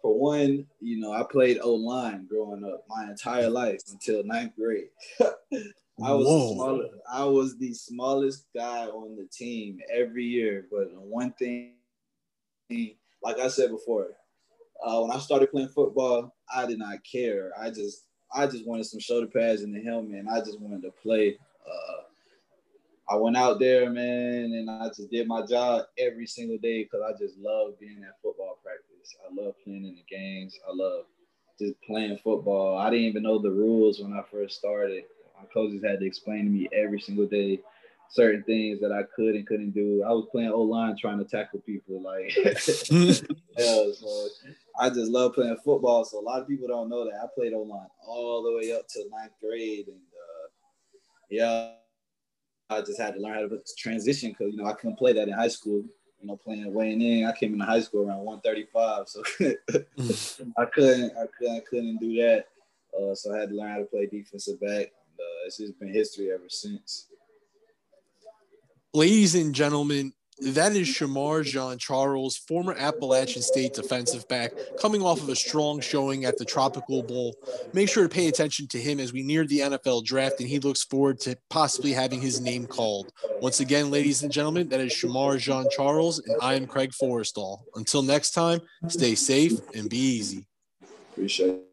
for 0.00 0.18
one, 0.18 0.66
you 0.80 1.00
know, 1.00 1.12
I 1.12 1.22
played 1.22 1.58
O 1.58 1.74
line 1.74 2.26
growing 2.30 2.64
up 2.64 2.84
my 2.88 3.10
entire 3.10 3.50
life 3.50 3.80
until 3.90 4.24
ninth 4.24 4.52
grade. 4.56 4.88
I 5.20 6.14
was 6.14 6.28
the 6.28 6.54
smallest, 6.54 6.94
I 7.12 7.24
was 7.24 7.58
the 7.58 7.74
smallest 7.74 8.46
guy 8.56 8.86
on 8.86 9.16
the 9.16 9.28
team 9.30 9.80
every 9.92 10.24
year. 10.24 10.66
But 10.70 10.88
one 10.94 11.32
thing, 11.32 11.74
like 13.22 13.38
I 13.38 13.48
said 13.48 13.70
before, 13.70 14.12
uh, 14.82 15.00
when 15.00 15.10
I 15.10 15.18
started 15.18 15.50
playing 15.50 15.68
football, 15.68 16.34
I 16.54 16.64
did 16.64 16.78
not 16.78 16.98
care. 17.04 17.52
I 17.60 17.68
just 17.68 18.04
I 18.32 18.46
just 18.46 18.66
wanted 18.66 18.84
some 18.84 19.00
shoulder 19.00 19.26
pads 19.26 19.62
and 19.62 19.74
the 19.74 19.82
helmet, 19.82 20.18
and 20.18 20.28
I 20.28 20.40
just 20.40 20.60
wanted 20.60 20.82
to 20.82 20.90
play. 21.02 21.38
Uh, 21.66 22.02
I 23.10 23.16
went 23.16 23.36
out 23.36 23.58
there, 23.58 23.88
man, 23.90 24.52
and 24.52 24.70
I 24.70 24.88
just 24.88 25.10
did 25.10 25.26
my 25.26 25.44
job 25.46 25.86
every 25.98 26.26
single 26.26 26.58
day 26.58 26.84
because 26.84 27.00
I 27.06 27.18
just 27.18 27.38
love 27.38 27.78
being 27.80 28.04
at 28.06 28.20
football 28.22 28.58
practice. 28.62 29.16
I 29.24 29.42
love 29.42 29.54
playing 29.64 29.86
in 29.86 29.94
the 29.94 30.04
games. 30.08 30.58
I 30.68 30.72
love 30.74 31.04
just 31.58 31.74
playing 31.86 32.18
football. 32.22 32.76
I 32.76 32.90
didn't 32.90 33.06
even 33.06 33.22
know 33.22 33.38
the 33.38 33.50
rules 33.50 34.00
when 34.00 34.12
I 34.12 34.22
first 34.30 34.58
started. 34.58 35.04
My 35.38 35.46
coaches 35.52 35.82
had 35.82 36.00
to 36.00 36.06
explain 36.06 36.44
to 36.44 36.50
me 36.50 36.68
every 36.72 37.00
single 37.00 37.26
day 37.26 37.60
certain 38.10 38.42
things 38.44 38.80
that 38.80 38.92
I 38.92 39.02
could 39.14 39.34
and 39.34 39.46
couldn't 39.46 39.70
do. 39.70 40.02
I 40.06 40.10
was 40.10 40.26
playing 40.30 40.50
O 40.50 40.62
line 40.62 40.96
trying 40.98 41.18
to 41.18 41.24
tackle 41.24 41.60
people, 41.60 42.02
like 42.02 42.34
yeah. 42.44 42.52
So 43.92 44.28
I 44.78 44.88
just 44.90 45.10
love 45.10 45.34
playing 45.34 45.56
football. 45.64 46.04
So 46.04 46.20
a 46.20 46.22
lot 46.22 46.40
of 46.40 46.48
people 46.48 46.68
don't 46.68 46.88
know 46.88 47.04
that 47.04 47.20
I 47.22 47.26
played 47.34 47.52
O 47.52 47.62
line 47.62 47.88
all 48.06 48.42
the 48.42 48.56
way 48.56 48.72
up 48.72 48.86
to 48.88 49.04
ninth 49.10 49.32
grade, 49.42 49.88
and 49.88 49.96
uh, 49.96 50.48
yeah 51.30 51.70
I 52.70 52.82
just 52.82 53.00
had 53.00 53.14
to 53.14 53.20
learn 53.20 53.34
how 53.34 53.48
to 53.48 53.62
transition 53.78 54.30
because 54.30 54.52
you 54.52 54.62
know 54.62 54.68
I 54.68 54.74
couldn't 54.74 54.96
play 54.98 55.12
that 55.14 55.28
in 55.28 55.34
high 55.34 55.48
school. 55.48 55.84
You 56.20 56.26
know, 56.26 56.36
playing 56.36 56.72
weighing 56.74 57.00
in, 57.00 57.26
I 57.26 57.32
came 57.32 57.52
into 57.52 57.64
high 57.64 57.80
school 57.80 58.08
around 58.08 58.24
135, 58.24 59.08
so 59.08 59.22
I 60.58 60.64
couldn't, 60.64 61.12
I 61.16 61.26
couldn't, 61.38 61.56
I 61.56 61.60
couldn't 61.60 61.98
do 61.98 62.16
that. 62.16 62.46
Uh, 62.92 63.14
so 63.14 63.34
I 63.34 63.38
had 63.38 63.50
to 63.50 63.54
learn 63.54 63.70
how 63.70 63.78
to 63.78 63.84
play 63.84 64.06
defensive 64.06 64.60
back. 64.60 64.70
And, 64.70 65.20
uh, 65.20 65.46
it's 65.46 65.58
just 65.58 65.78
been 65.78 65.92
history 65.92 66.32
ever 66.32 66.48
since. 66.48 67.06
Ladies 68.92 69.36
and 69.36 69.54
gentlemen, 69.54 70.12
that 70.40 70.74
is 70.74 70.88
Shamar 70.88 71.44
Jean 71.44 71.78
Charles, 71.78 72.36
former 72.36 72.74
Appalachian 72.78 73.42
State 73.42 73.74
defensive 73.74 74.26
back, 74.28 74.52
coming 74.80 75.02
off 75.02 75.22
of 75.22 75.28
a 75.28 75.36
strong 75.36 75.80
showing 75.80 76.24
at 76.24 76.38
the 76.38 76.44
Tropical 76.44 77.02
Bowl. 77.02 77.34
Make 77.72 77.88
sure 77.88 78.04
to 78.04 78.08
pay 78.08 78.28
attention 78.28 78.66
to 78.68 78.78
him 78.78 79.00
as 79.00 79.12
we 79.12 79.22
near 79.22 79.46
the 79.46 79.60
NFL 79.60 80.04
draft, 80.04 80.40
and 80.40 80.48
he 80.48 80.58
looks 80.58 80.84
forward 80.84 81.20
to 81.20 81.36
possibly 81.50 81.92
having 81.92 82.20
his 82.20 82.40
name 82.40 82.66
called. 82.66 83.12
Once 83.40 83.60
again, 83.60 83.90
ladies 83.90 84.22
and 84.22 84.32
gentlemen, 84.32 84.68
that 84.68 84.80
is 84.80 84.92
Shamar 84.92 85.38
Jean 85.38 85.66
Charles, 85.70 86.18
and 86.20 86.36
I 86.40 86.54
am 86.54 86.66
Craig 86.66 86.92
Forrestall. 86.92 87.60
Until 87.74 88.02
next 88.02 88.32
time, 88.32 88.60
stay 88.88 89.14
safe 89.14 89.52
and 89.74 89.90
be 89.90 89.98
easy. 89.98 90.46
Appreciate 91.12 91.50
it. 91.50 91.67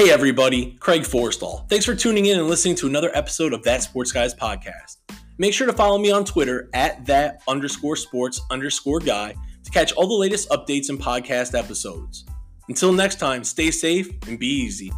Hey 0.00 0.08
everybody, 0.10 0.78
Craig 0.80 1.02
Forrestall. 1.02 1.68
Thanks 1.68 1.84
for 1.84 1.94
tuning 1.94 2.24
in 2.24 2.38
and 2.38 2.48
listening 2.48 2.74
to 2.76 2.86
another 2.86 3.14
episode 3.14 3.52
of 3.52 3.62
That 3.64 3.82
Sports 3.82 4.12
Guys 4.12 4.34
podcast. 4.34 4.96
Make 5.36 5.52
sure 5.52 5.66
to 5.66 5.74
follow 5.74 5.98
me 5.98 6.10
on 6.10 6.24
Twitter 6.24 6.70
at 6.72 7.04
that 7.04 7.42
underscore 7.46 7.96
sports 7.96 8.40
underscore 8.50 9.00
guy 9.00 9.34
to 9.62 9.70
catch 9.70 9.92
all 9.92 10.08
the 10.08 10.14
latest 10.14 10.48
updates 10.48 10.88
and 10.88 10.98
podcast 10.98 11.54
episodes. 11.54 12.24
Until 12.70 12.94
next 12.94 13.16
time, 13.16 13.44
stay 13.44 13.70
safe 13.70 14.08
and 14.26 14.38
be 14.38 14.46
easy. 14.46 14.90